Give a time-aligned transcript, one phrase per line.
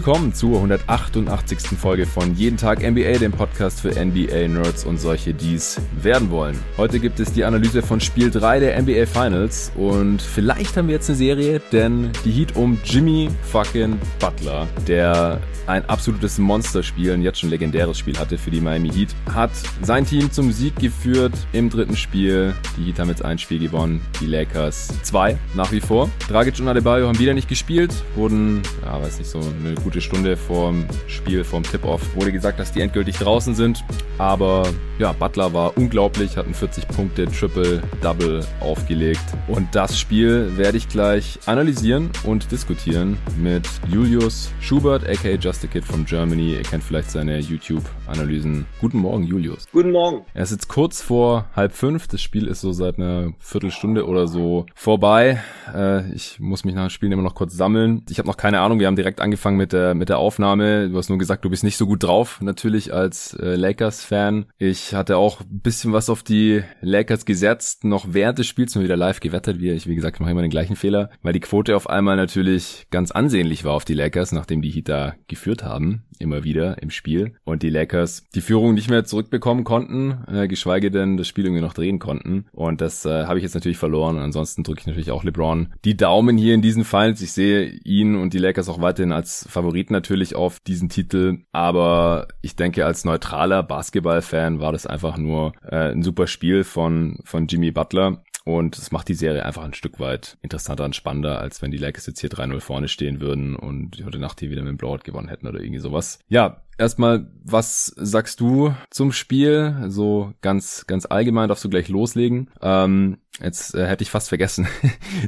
[0.00, 1.78] Willkommen zur 188.
[1.78, 6.58] Folge von Jeden Tag NBA, dem Podcast für NBA-Nerds und solche, die es werden wollen.
[6.78, 10.94] Heute gibt es die Analyse von Spiel 3 der NBA Finals und vielleicht haben wir
[10.94, 17.22] jetzt eine Serie, denn die Heat um Jimmy fucking Butler, der ein absolutes Monsterspiel, ein
[17.22, 19.50] jetzt schon legendäres Spiel hatte für die Miami Heat, hat
[19.82, 22.54] sein Team zum Sieg geführt im dritten Spiel.
[22.76, 26.10] Die Heat haben jetzt ein Spiel gewonnen, die Lakers zwei nach wie vor.
[26.28, 30.36] Dragic und Adebayo haben wieder nicht gespielt, wurden, ja, weiß nicht, so eine gute Stunde
[30.36, 33.84] vorm Spiel, vorm Tip-Off, wurde gesagt, dass die endgültig draußen sind.
[34.18, 34.62] Aber
[35.00, 39.24] ja, Butler war unglaublich, hat ein 40 Punkte Triple-Double aufgelegt.
[39.48, 45.66] Und das Spiel werde ich gleich analysieren und diskutieren mit Julius Schubert, aka Just a
[45.66, 46.52] Kid from Germany.
[46.52, 48.66] Ihr kennt vielleicht seine YouTube-Analysen.
[48.80, 49.66] Guten Morgen, Julius.
[49.72, 50.26] Guten Morgen.
[50.34, 52.06] Er ist jetzt kurz vor halb fünf.
[52.06, 55.40] Das Spiel ist so seit einer Viertelstunde oder so vorbei.
[55.74, 58.02] Äh, ich muss mich nach dem Spiel immer noch kurz sammeln.
[58.10, 58.80] Ich habe noch keine Ahnung.
[58.80, 60.88] Wir haben direkt angefangen mit der, mit der Aufnahme.
[60.88, 64.46] Du hast nur gesagt, du bist nicht so gut drauf, natürlich als äh, Lakers-Fan.
[64.58, 68.84] Ich hatte auch ein bisschen was auf die Lakers gesetzt, noch während des Spiels mal
[68.84, 69.60] wieder live gewettet.
[69.60, 72.86] Wie, ich, wie gesagt, mache immer den gleichen Fehler, weil die Quote auf einmal natürlich
[72.90, 76.90] ganz ansehnlich war auf die Lakers, nachdem die Heat da geführt haben, immer wieder im
[76.90, 77.34] Spiel.
[77.44, 81.62] Und die Lakers die Führung nicht mehr zurückbekommen konnten, äh, geschweige denn das Spiel irgendwie
[81.62, 82.46] noch drehen konnten.
[82.52, 84.16] Und das äh, habe ich jetzt natürlich verloren.
[84.16, 87.22] Und ansonsten drücke ich natürlich auch LeBron die Daumen hier in diesen Finals.
[87.22, 91.44] Ich sehe ihn und die Lakers auch weiterhin als Favorit natürlich auf diesen Titel.
[91.52, 97.18] Aber ich denke, als neutraler Basketball-Fan war das einfach nur äh, ein super Spiel von,
[97.24, 98.22] von Jimmy Butler.
[98.44, 101.76] Und es macht die Serie einfach ein Stück weit interessanter und spannender, als wenn die
[101.76, 105.04] Lakers jetzt hier 3-0 vorne stehen würden und heute Nacht hier wieder mit dem Blowout
[105.04, 106.20] gewonnen hätten oder irgendwie sowas.
[106.28, 109.84] Ja, erstmal, was sagst du zum Spiel?
[109.88, 112.50] So ganz, ganz allgemein darfst du gleich loslegen.
[112.60, 114.66] Ähm, jetzt äh, hätte ich fast vergessen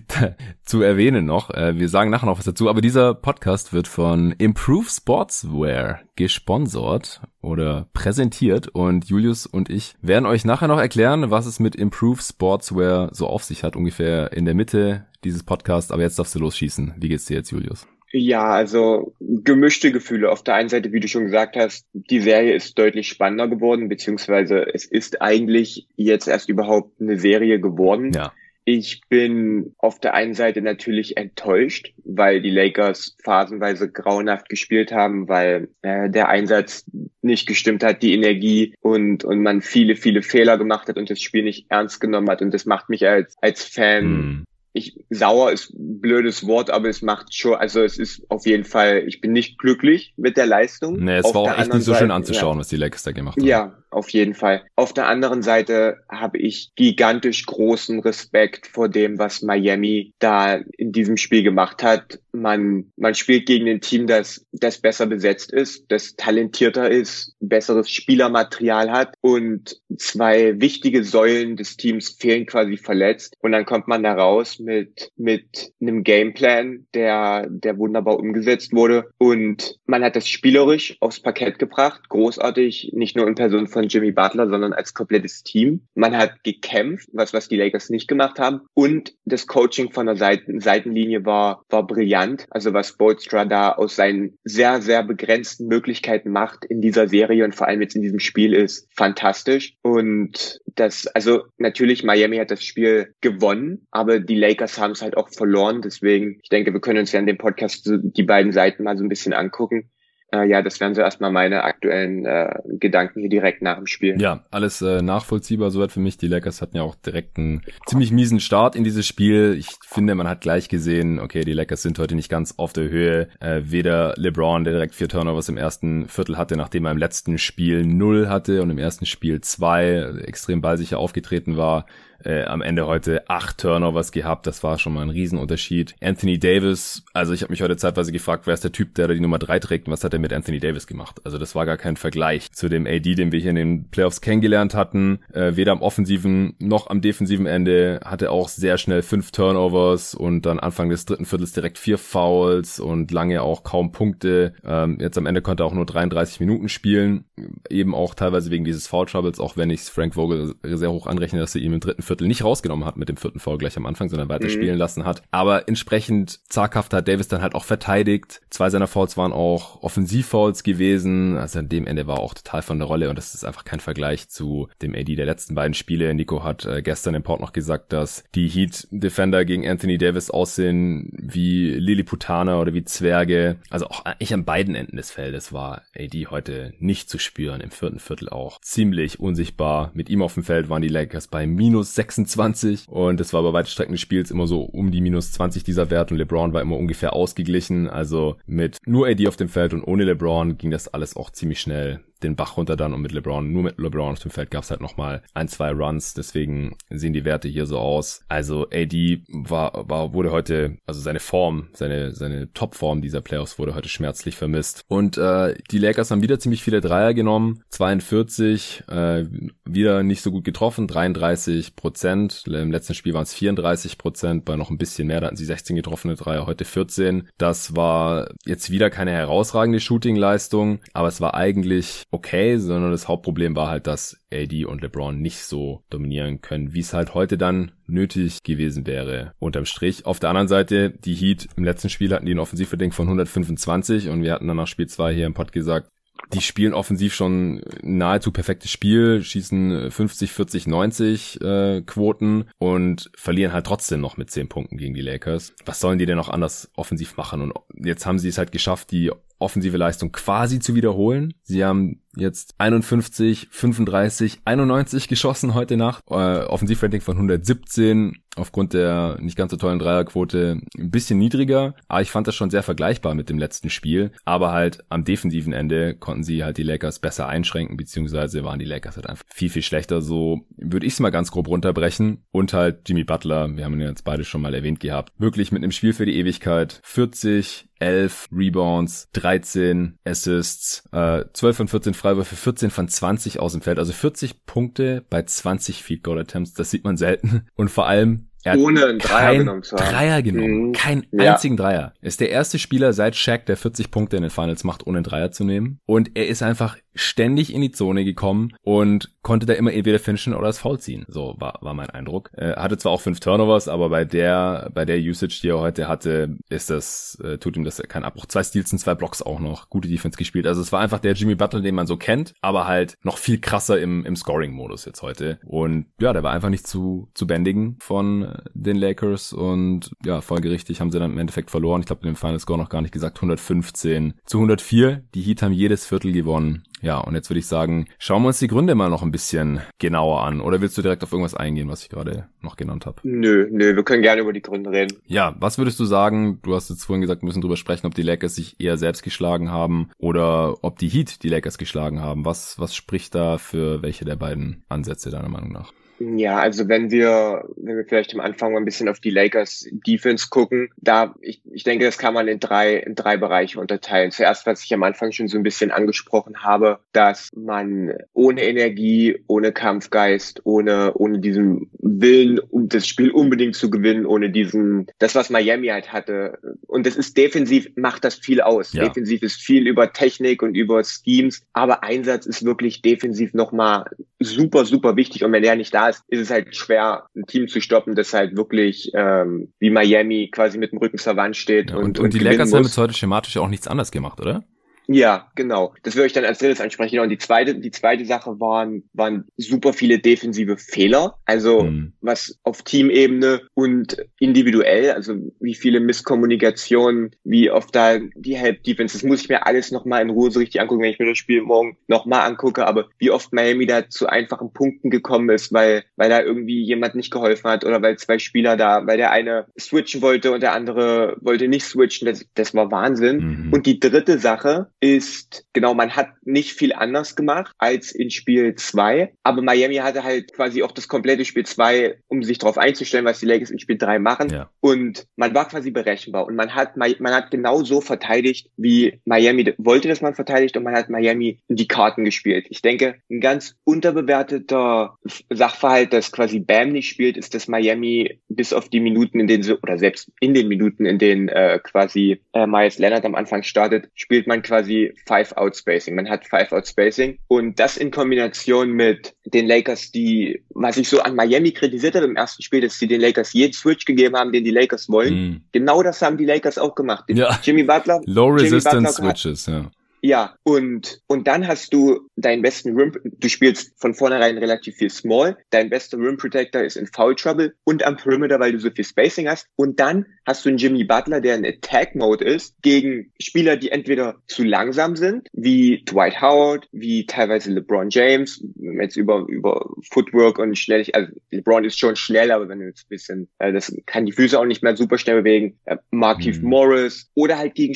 [0.64, 1.50] zu erwähnen noch.
[1.50, 7.20] Äh, wir sagen nachher noch was dazu, aber dieser Podcast wird von Improve Sportswear gesponsert
[7.40, 12.20] oder präsentiert und Julius und ich werden euch nachher noch erklären, was es mit Improve
[12.20, 15.90] Sportswear so auf sich hat, ungefähr in der Mitte dieses Podcasts.
[15.90, 16.94] Aber jetzt darfst du losschießen.
[16.98, 17.86] Wie geht's dir jetzt, Julius?
[18.12, 20.30] Ja, also gemischte Gefühle.
[20.30, 23.88] Auf der einen Seite, wie du schon gesagt hast, die Serie ist deutlich spannender geworden,
[23.88, 28.12] beziehungsweise es ist eigentlich jetzt erst überhaupt eine Serie geworden.
[28.12, 28.32] Ja.
[28.64, 35.28] Ich bin auf der einen Seite natürlich enttäuscht, weil die Lakers phasenweise grauenhaft gespielt haben,
[35.28, 36.84] weil äh, der Einsatz
[37.22, 41.20] nicht gestimmt hat, die Energie und, und man viele, viele Fehler gemacht hat und das
[41.20, 42.42] Spiel nicht ernst genommen hat.
[42.42, 46.88] Und das macht mich als, als Fan mm ich sauer ist ein blödes Wort, aber
[46.88, 50.46] es macht schon, also es ist auf jeden Fall, ich bin nicht glücklich mit der
[50.46, 50.96] Leistung.
[51.04, 52.60] Nee, es auf war auch echt nicht so schön anzuschauen, ja.
[52.60, 53.46] was die Lakers da gemacht haben.
[53.46, 54.62] Ja, auf jeden Fall.
[54.74, 60.92] Auf der anderen Seite habe ich gigantisch großen Respekt vor dem, was Miami da in
[60.92, 62.20] diesem Spiel gemacht hat.
[62.32, 67.90] Man, man spielt gegen ein Team, das, das besser besetzt ist, das talentierter ist, besseres
[67.90, 74.02] Spielermaterial hat und zwei wichtige Säulen des Teams fehlen quasi verletzt und dann kommt man
[74.02, 80.28] da raus mit, mit einem Gameplan, der, der wunderbar umgesetzt wurde und man hat das
[80.28, 85.42] spielerisch aufs Parkett gebracht, großartig, nicht nur in Person von Jimmy Butler, sondern als komplettes
[85.42, 85.82] Team.
[85.94, 90.16] Man hat gekämpft, was, was die Lakers nicht gemacht haben und das Coaching von der
[90.16, 92.46] Seiten, Seitenlinie war, war brillant.
[92.50, 97.54] Also was Bolstra da aus seinen sehr, sehr begrenzten Möglichkeiten macht in dieser Serie und
[97.54, 102.64] vor allem jetzt in diesem Spiel ist fantastisch und das, also natürlich Miami hat das
[102.64, 105.82] Spiel gewonnen, aber die Lakers haben es halt auch verloren.
[105.82, 109.04] Deswegen, ich denke, wir können uns ja in dem Podcast die beiden Seiten mal so
[109.04, 109.90] ein bisschen angucken.
[110.32, 114.20] Äh, ja, das wären so erstmal meine aktuellen äh, Gedanken hier direkt nach dem Spiel.
[114.20, 116.16] Ja, alles äh, nachvollziehbar soweit für mich.
[116.16, 119.54] Die Lakers hatten ja auch direkt einen ziemlich miesen Start in dieses Spiel.
[119.58, 122.88] Ich finde, man hat gleich gesehen, okay, die Lakers sind heute nicht ganz auf der
[122.88, 123.28] Höhe.
[123.40, 127.36] Äh, weder LeBron, der direkt vier Turnovers im ersten Viertel hatte, nachdem er im letzten
[127.36, 131.84] Spiel null hatte und im ersten Spiel zwei extrem ballsicher aufgetreten war,
[132.24, 134.46] äh, am Ende heute acht Turnovers gehabt.
[134.46, 135.94] Das war schon mal ein Riesenunterschied.
[136.00, 139.14] Anthony Davis, also ich habe mich heute zeitweise gefragt, wer ist der Typ, der da
[139.14, 141.20] die Nummer drei trägt und was hat er mit Anthony Davis gemacht?
[141.24, 144.20] Also das war gar kein Vergleich zu dem AD, den wir hier in den Playoffs
[144.20, 145.20] kennengelernt hatten.
[145.32, 150.46] Äh, weder am offensiven noch am defensiven Ende hatte auch sehr schnell fünf Turnovers und
[150.46, 154.54] dann Anfang des dritten Viertels direkt vier Fouls und lange auch kaum Punkte.
[154.64, 157.24] Ähm, jetzt am Ende konnte er auch nur 33 Minuten spielen,
[157.68, 161.40] eben auch teilweise wegen dieses Foul Troubles, auch wenn ich Frank Vogel sehr hoch anrechne,
[161.40, 163.86] dass er ihm im dritten Viertel nicht rausgenommen hat mit dem vierten Foul gleich am
[163.86, 164.50] Anfang, sondern weiter mhm.
[164.50, 165.22] spielen lassen hat.
[165.30, 168.40] Aber entsprechend zaghaft hat Davis dann halt auch verteidigt.
[168.50, 171.36] Zwei seiner Fouls waren auch Offensivfouls gewesen.
[171.36, 173.80] Also an dem Ende war auch total von der Rolle und das ist einfach kein
[173.80, 176.14] Vergleich zu dem AD der letzten beiden Spiele.
[176.14, 180.30] Nico hat äh, gestern im Port noch gesagt, dass die Heat Defender gegen Anthony Davis
[180.30, 183.56] aussehen wie Lilliputaner oder wie Zwerge.
[183.70, 187.60] Also auch eigentlich an beiden Enden des Feldes war AD heute nicht zu spüren.
[187.60, 189.90] Im vierten Viertel auch ziemlich unsichtbar.
[189.94, 193.52] Mit ihm auf dem Feld waren die Lakers bei minus 26 und es war bei
[193.52, 196.60] weiten Strecken des Spiels immer so um die minus 20 dieser Wert und LeBron war
[196.60, 197.88] immer ungefähr ausgeglichen.
[197.88, 201.60] Also mit nur AD auf dem Feld und ohne LeBron ging das alles auch ziemlich
[201.60, 204.64] schnell den Bach runter dann und mit LeBron, nur mit LeBron auf dem Feld gab
[204.64, 208.24] es halt nochmal ein, zwei Runs, deswegen sehen die Werte hier so aus.
[208.28, 213.74] Also AD war, war, wurde heute, also seine Form, seine, seine Topform dieser Playoffs wurde
[213.74, 214.82] heute schmerzlich vermisst.
[214.88, 219.24] Und äh, die Lakers haben wieder ziemlich viele Dreier genommen, 42, äh,
[219.64, 222.44] wieder nicht so gut getroffen, 33 Prozent.
[222.46, 225.44] Im letzten Spiel waren es 34 Prozent, bei noch ein bisschen mehr, da hatten sie
[225.44, 227.28] 16 getroffene Dreier, heute 14.
[227.38, 233.56] Das war jetzt wieder keine herausragende Shooting-Leistung, aber es war eigentlich okay, sondern das Hauptproblem
[233.56, 237.72] war halt, dass AD und LeBron nicht so dominieren können, wie es halt heute dann
[237.86, 239.32] nötig gewesen wäre.
[239.38, 240.06] Unterm Strich.
[240.06, 244.10] Auf der anderen Seite, die Heat im letzten Spiel hatten die ein Offensivverding von 125
[244.10, 245.88] und wir hatten dann nach Spiel 2 hier im Pod gesagt,
[246.32, 253.52] die spielen offensiv schon nahezu perfektes Spiel, schießen 50, 40, 90 äh, Quoten und verlieren
[253.52, 255.54] halt trotzdem noch mit 10 Punkten gegen die Lakers.
[255.64, 257.42] Was sollen die denn noch anders offensiv machen?
[257.42, 257.54] Und
[257.84, 261.34] jetzt haben sie es halt geschafft, die offensive Leistung quasi zu wiederholen.
[261.42, 266.04] Sie haben jetzt 51, 35, 91 geschossen heute Nacht.
[266.10, 272.02] Äh, Offensivrating von 117 aufgrund der nicht ganz so tollen Dreierquote ein bisschen niedriger, aber
[272.02, 274.12] ich fand das schon sehr vergleichbar mit dem letzten Spiel.
[274.24, 278.64] Aber halt am defensiven Ende konnten sie halt die Lakers besser einschränken, beziehungsweise waren die
[278.64, 280.00] Lakers halt einfach viel, viel schlechter.
[280.00, 282.24] So würde ich es mal ganz grob runterbrechen.
[282.30, 285.62] Und halt Jimmy Butler, wir haben ihn jetzt beide schon mal erwähnt gehabt, wirklich mit
[285.62, 286.80] einem Spiel für die Ewigkeit.
[286.84, 293.62] 40, 11 Rebounds, 13 Assists, äh, 12 von 14 Freiwürfe, 14 von 20 aus dem
[293.62, 293.78] Feld.
[293.78, 297.46] Also 40 Punkte bei 20 Field Goal Attempts, das sieht man selten.
[297.54, 299.90] Und vor allem er Ohne einen Dreier genommen zu haben.
[299.90, 300.68] Dreier genommen.
[300.68, 300.72] Mhm.
[300.72, 301.32] Kein ja.
[301.32, 301.94] einzigen Dreier.
[302.00, 304.98] Er ist der erste Spieler seit Shaq, der 40 Punkte in den Finals macht, ohne
[304.98, 305.78] einen Dreier zu nehmen.
[305.86, 310.34] Und er ist einfach ständig in die Zone gekommen und konnte da immer entweder finishen
[310.34, 311.04] oder das Foul ziehen.
[311.08, 312.30] So war, war mein Eindruck.
[312.34, 315.88] Er hatte zwar auch fünf Turnovers, aber bei der, bei der Usage, die er heute
[315.88, 318.26] hatte, ist das, äh, tut ihm das kein Abbruch.
[318.26, 319.70] Zwei Steals und zwei Blocks auch noch.
[319.70, 320.46] Gute Defense gespielt.
[320.46, 323.38] Also es war einfach der Jimmy Butler, den man so kennt, aber halt noch viel
[323.38, 325.38] krasser im, im Scoring-Modus jetzt heute.
[325.44, 330.80] Und ja, der war einfach nicht zu, zu bändigen von den Lakers und ja, folgerichtig
[330.80, 331.80] haben sie dann im Endeffekt verloren.
[331.80, 335.02] Ich glaube, in dem Final Score noch gar nicht gesagt, 115 zu 104.
[335.14, 336.64] Die Heat haben jedes Viertel gewonnen.
[336.82, 339.60] Ja, und jetzt würde ich sagen, schauen wir uns die Gründe mal noch ein bisschen
[339.78, 340.40] genauer an.
[340.40, 342.96] Oder willst du direkt auf irgendwas eingehen, was ich gerade noch genannt habe?
[343.04, 344.98] Nö, nö, wir können gerne über die Gründe reden.
[345.06, 346.40] Ja, was würdest du sagen?
[346.42, 349.04] Du hast jetzt vorhin gesagt, wir müssen drüber sprechen, ob die Lakers sich eher selbst
[349.04, 352.24] geschlagen haben oder ob die Heat die Lakers geschlagen haben.
[352.24, 355.72] Was, was spricht da für welche der beiden Ansätze deiner Meinung nach?
[356.16, 359.68] Ja, also wenn wir, wenn wir vielleicht am Anfang mal ein bisschen auf die Lakers
[359.86, 364.10] Defense gucken, da, ich, ich denke, das kann man in drei, in drei Bereiche unterteilen.
[364.10, 369.22] Zuerst, was ich am Anfang schon so ein bisschen angesprochen habe, dass man ohne Energie,
[369.28, 375.14] ohne Kampfgeist, ohne, ohne diesen Willen, um das Spiel unbedingt zu gewinnen, ohne diesen, das,
[375.14, 376.38] was Miami halt hatte.
[376.66, 378.72] Und es ist defensiv, macht das viel aus.
[378.72, 378.88] Ja.
[378.88, 383.84] Defensiv ist viel über Technik und über Schemes, aber Einsatz ist wirklich defensiv nochmal
[384.18, 385.24] super, super wichtig.
[385.24, 388.12] Und wenn er nicht da ist, ist es halt schwer, ein Team zu stoppen, das
[388.12, 391.70] halt wirklich ähm, wie Miami quasi mit dem Rücken zur Wand steht.
[391.70, 394.44] Ja, und, und, und die Lakers haben jetzt heute schematisch auch nichts anderes gemacht, oder?
[394.88, 395.74] Ja, genau.
[395.82, 397.00] Das würde ich dann als drittes ansprechen.
[397.00, 401.18] Und die zweite, die zweite Sache waren, waren super viele defensive Fehler.
[401.24, 401.92] Also mhm.
[402.00, 408.94] was auf Teamebene und individuell, also wie viele Misskommunikationen, wie oft da die Help Defense,
[408.96, 411.18] das muss ich mir alles nochmal in Ruhe so richtig angucken, wenn ich mir das
[411.18, 415.84] Spiel morgen nochmal angucke, aber wie oft Miami da zu einfachen Punkten gekommen ist, weil,
[415.96, 419.46] weil da irgendwie jemand nicht geholfen hat oder weil zwei Spieler da, weil der eine
[419.58, 422.06] switchen wollte und der andere wollte nicht switchen.
[422.06, 423.46] Das, das war Wahnsinn.
[423.46, 423.52] Mhm.
[423.52, 428.56] Und die dritte Sache, ist, genau, man hat nicht viel anders gemacht als in Spiel
[428.56, 433.04] 2, aber Miami hatte halt quasi auch das komplette Spiel 2, um sich darauf einzustellen,
[433.04, 434.30] was die Lakers in Spiel 3 machen.
[434.30, 434.50] Ja.
[434.58, 439.54] Und man war quasi berechenbar und man hat, man hat genau so verteidigt, wie Miami
[439.56, 442.46] wollte, dass man verteidigt und man hat Miami in die Karten gespielt.
[442.50, 444.98] Ich denke, ein ganz unterbewerteter
[445.30, 449.44] Sachverhalt, dass quasi Bam nicht spielt, ist, dass Miami bis auf die Minuten, in denen
[449.44, 453.44] sie, oder selbst in den Minuten, in denen äh, quasi äh, Miles Leonard am Anfang
[453.44, 455.94] startet, spielt man quasi quasi Five-Out-Spacing.
[455.94, 461.14] Man hat Five-Out-Spacing und das in Kombination mit den Lakers, die, was ich so an
[461.14, 464.44] Miami kritisiert habe im ersten Spiel, dass sie den Lakers jeden Switch gegeben haben, den
[464.44, 465.14] die Lakers wollen.
[465.14, 465.40] Mm.
[465.52, 467.04] Genau das haben die Lakers auch gemacht.
[467.08, 467.38] Ja.
[467.42, 468.00] Jimmy Butler.
[468.06, 469.70] Low Resistance Switches, ja.
[470.04, 474.90] Ja, und, und dann hast du deinen besten Rim, du spielst von vornherein relativ viel
[474.90, 478.70] Small, dein bester Rim Protector ist in Foul Trouble und am Perimeter, weil du so
[478.70, 479.46] viel Spacing hast.
[479.54, 483.70] Und dann hast du einen Jimmy Butler, der in Attack Mode ist, gegen Spieler, die
[483.70, 490.40] entweder zu langsam sind, wie Dwight Howard, wie teilweise LeBron James, jetzt über, über Footwork
[490.40, 493.72] und schnell, also LeBron ist schon schnell, aber wenn du jetzt ein bisschen, äh, das
[493.86, 496.48] kann die Füße auch nicht mehr super schnell bewegen, äh, Markeith mhm.
[496.48, 497.74] Morris oder halt gegen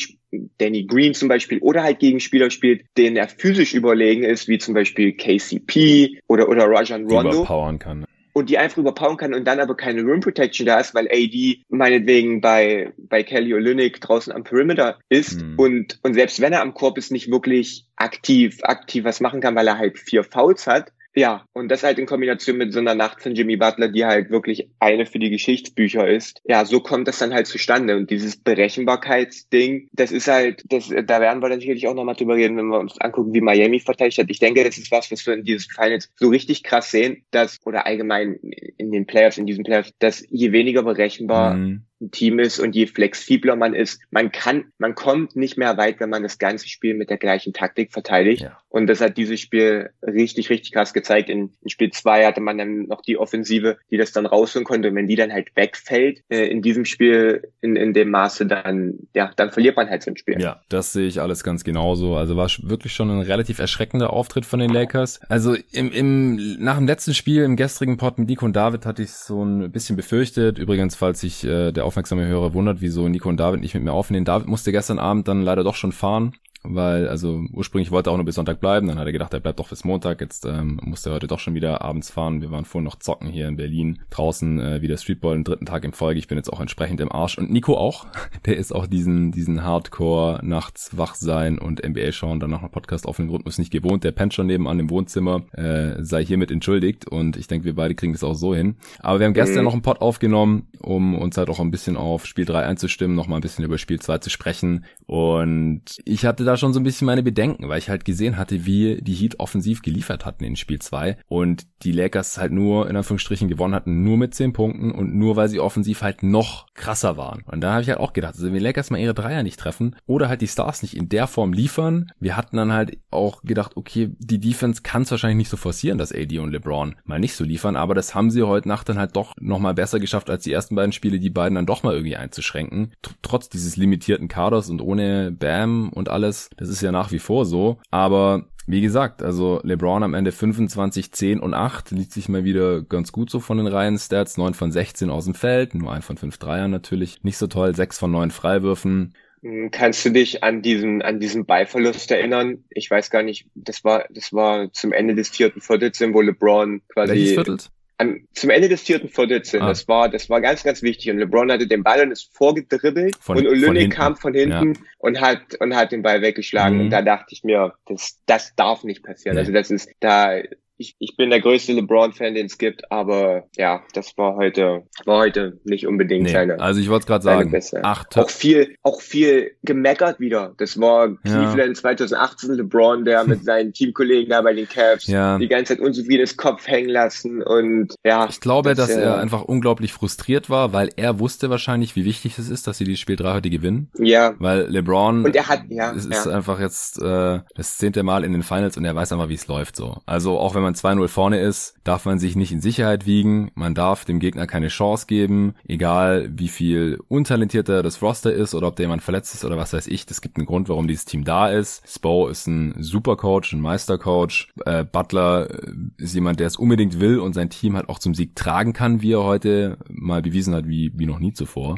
[0.59, 4.59] Danny Green zum Beispiel oder halt gegen Spieler spielt, denen er physisch überlegen ist, wie
[4.59, 7.33] zum Beispiel KCP oder, oder Rajan Rondo.
[7.33, 8.05] Überpowern kann.
[8.33, 11.63] Und die einfach überpowern kann und dann aber keine Rim Protection da ist, weil AD
[11.71, 15.55] meinetwegen bei, bei Kelly Olynyk draußen am Perimeter ist mhm.
[15.57, 19.55] und, und selbst wenn er am Korb ist, nicht wirklich aktiv, aktiv was machen kann,
[19.55, 22.95] weil er halt vier Fouls hat ja, und das halt in Kombination mit so einer
[22.95, 26.43] Nacht von Jimmy Butler, die halt wirklich eine für die Geschichtsbücher ist.
[26.45, 27.97] Ja, so kommt das dann halt zustande.
[27.97, 32.59] Und dieses Berechenbarkeitsding, das ist halt, das, da werden wir sicherlich auch nochmal drüber reden,
[32.59, 34.27] wenn wir uns angucken, wie Miami verteidigt hat.
[34.29, 37.59] Ich denke, das ist was, was wir in dieses Finals so richtig krass sehen, dass,
[37.65, 38.39] oder allgemein
[38.77, 42.75] in den Playoffs, in diesen Playoffs, dass je weniger berechenbar mhm ein Team ist und
[42.75, 46.69] je flexibler man ist, man kann, man kommt nicht mehr weit, wenn man das ganze
[46.69, 48.43] Spiel mit der gleichen Taktik verteidigt.
[48.43, 48.59] Ja.
[48.69, 51.31] Und das hat dieses Spiel richtig, richtig krass gezeigt.
[51.31, 54.89] In, in, Spiel zwei hatte man dann noch die Offensive, die das dann rausholen konnte.
[54.89, 58.99] Und wenn die dann halt wegfällt äh, in diesem Spiel in, in dem Maße, dann,
[59.15, 60.39] ja, dann verliert man halt so ein Spiel.
[60.39, 62.17] Ja, das sehe ich alles ganz genauso.
[62.17, 65.21] Also war wirklich schon ein relativ erschreckender Auftritt von den Lakers.
[65.29, 69.03] Also im, im, nach dem letzten Spiel, im gestrigen Pod mit Nico und David hatte
[69.03, 70.59] ich so ein bisschen befürchtet.
[70.59, 73.93] Übrigens, falls sich äh, der aufmerksame Hörer wundert, wieso Nico und David nicht mit mir
[73.93, 74.25] aufnehmen.
[74.25, 76.35] David musste gestern Abend dann leider doch schon fahren
[76.69, 79.41] weil also ursprünglich wollte er auch nur bis Sonntag bleiben, dann hat er gedacht, er
[79.41, 82.41] bleibt doch bis Montag, jetzt ähm, musste er heute doch schon wieder abends fahren.
[82.41, 85.85] Wir waren vorhin noch zocken hier in Berlin, draußen äh, wieder Streetball, den dritten Tag
[85.85, 86.19] im Folge.
[86.19, 88.07] Ich bin jetzt auch entsprechend im Arsch und Nico auch,
[88.47, 93.07] der ist auch diesen diesen Hardcore nachts wach sein und NBA schauen, danach noch Podcast
[93.07, 94.05] auf den Rhythmus nicht gewohnt.
[94.05, 97.95] Der pennt schon nebenan im Wohnzimmer, äh, sei hiermit entschuldigt und ich denke, wir beide
[97.95, 98.77] kriegen das auch so hin.
[99.01, 99.65] Aber wir haben gestern mhm.
[99.65, 103.27] noch einen Pod aufgenommen, um uns halt auch ein bisschen auf Spiel 3 einzustimmen, noch
[103.27, 106.85] mal ein bisschen über Spiel 2 zu sprechen und ich hatte da schon so ein
[106.85, 110.57] bisschen meine Bedenken, weil ich halt gesehen hatte, wie die Heat offensiv geliefert hatten in
[110.57, 114.93] Spiel 2 und die Lakers halt nur in Anführungsstrichen gewonnen hatten, nur mit 10 Punkten
[114.93, 117.43] und nur weil sie offensiv halt noch krasser waren.
[117.47, 119.59] Und da habe ich halt auch gedacht, also wenn die Lakers mal ihre Dreier nicht
[119.59, 123.43] treffen oder halt die Stars nicht in der Form liefern, wir hatten dann halt auch
[123.43, 127.19] gedacht, okay, die Defense kann es wahrscheinlich nicht so forcieren, dass AD und LeBron mal
[127.19, 130.31] nicht so liefern, aber das haben sie heute Nacht dann halt doch nochmal besser geschafft
[130.31, 132.93] als die ersten beiden Spiele, die beiden dann doch mal irgendwie einzuschränken.
[133.23, 136.46] Trotz dieses limitierten Kaders und ohne Bam und alles.
[136.57, 137.79] Das ist ja nach wie vor so.
[137.91, 142.83] Aber wie gesagt, also LeBron am Ende 25, 10 und 8 liegt sich mal wieder
[142.83, 144.37] ganz gut so von den Reihen-Stats.
[144.37, 147.23] 9 von 16 aus dem Feld, nur 1 von 5 Dreiern natürlich.
[147.23, 149.15] Nicht so toll, 6 von 9 Freiwürfen.
[149.43, 152.65] Hm, kannst du dich an diesen, an diesen Ballverlust erinnern?
[152.71, 156.83] Ich weiß gar nicht, das war, das war zum Ende des vierten Viertels, wo LeBron
[156.89, 157.13] quasi.
[157.13, 157.71] Welches Viertels?
[157.99, 159.63] Am, zum Ende des vierten Viertels hin.
[159.63, 159.69] Ah.
[159.69, 161.11] Das war, das war ganz, ganz wichtig.
[161.11, 164.81] Und LeBron hatte den Ball und ist vorgedribbelt von, und Olynyk kam von hinten ja.
[164.99, 166.77] und hat, und hat den Ball weggeschlagen.
[166.77, 166.85] Mhm.
[166.85, 169.37] Und da dachte ich mir, das, das darf nicht passieren.
[169.37, 169.41] Nee.
[169.41, 170.41] Also das ist, da,
[170.79, 175.19] ich, ich bin der größte LeBron-Fan, den es gibt, aber ja, das war heute, war
[175.19, 176.61] heute nicht unbedingt nee, seine.
[176.61, 177.83] Also ich wollte gerade sagen, beste.
[177.83, 178.17] acht.
[178.19, 180.55] Auch viel, auch viel gemeckert wieder.
[180.59, 181.75] Das war Cleveland ja.
[181.75, 185.39] 2018 LeBron, der mit seinen Teamkollegen da bei den Cavs ja.
[185.39, 188.29] die ganze Zeit unzufriedenes Kopf hängen lassen und ja.
[188.29, 192.39] Ich glaube, das, dass er einfach unglaublich frustriert war, weil er wusste wahrscheinlich, wie wichtig
[192.39, 193.91] es ist, dass sie die Spiel 3 heute gewinnen.
[193.99, 194.35] Ja.
[194.39, 196.33] Weil LeBron, und er hat, ja, es ist ja.
[196.33, 199.47] einfach jetzt äh, das zehnte Mal in den Finals und er weiß einfach, wie es
[199.47, 200.03] läuft so.
[200.05, 203.51] Also auch wenn man 2-0 vorne ist, darf man sich nicht in Sicherheit wiegen.
[203.55, 208.67] Man darf dem Gegner keine Chance geben, egal wie viel untalentierter das Roster ist oder
[208.67, 210.07] ob da jemand verletzt ist oder was weiß ich.
[210.07, 211.83] Das gibt einen Grund, warum dieses Team da ist.
[211.87, 214.49] Spo ist ein super Coach, ein Meistercoach.
[214.65, 218.15] Äh, Butler äh, ist jemand, der es unbedingt will und sein Team halt auch zum
[218.15, 221.77] Sieg tragen kann, wie er heute mal bewiesen hat, wie, wie noch nie zuvor.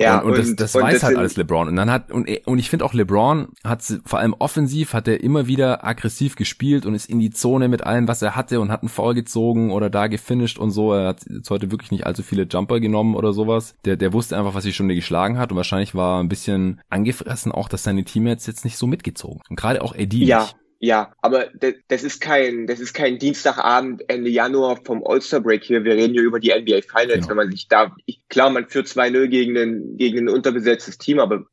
[0.00, 1.68] Ja, und, und, und das, das und weiß das halt alles LeBron.
[1.68, 5.22] Und dann hat, und, und ich finde auch LeBron hat vor allem offensiv hat er
[5.22, 8.70] immer wieder aggressiv gespielt und ist in die Zone mit allem, was er hatte und
[8.70, 10.92] hat einen Foul gezogen oder da gefinisht und so.
[10.94, 13.74] Er hat jetzt heute wirklich nicht allzu viele Jumper genommen oder sowas.
[13.84, 17.52] Der, der wusste einfach, was die Stunde geschlagen hat und wahrscheinlich war ein bisschen angefressen
[17.52, 19.40] auch, dass seine Teammates jetzt nicht so mitgezogen.
[19.50, 20.40] Und gerade auch Eddie ja.
[20.40, 20.56] nicht.
[20.82, 21.48] Ja, aber
[21.88, 25.84] das ist kein, das ist kein Dienstagabend Ende Januar vom All-Star Break hier.
[25.84, 27.28] Wir reden hier über die NBA Finals, genau.
[27.28, 31.18] wenn man sich da, ich, klar, man führt 2-0 gegen ein, gegen ein unterbesetztes Team,
[31.18, 31.44] aber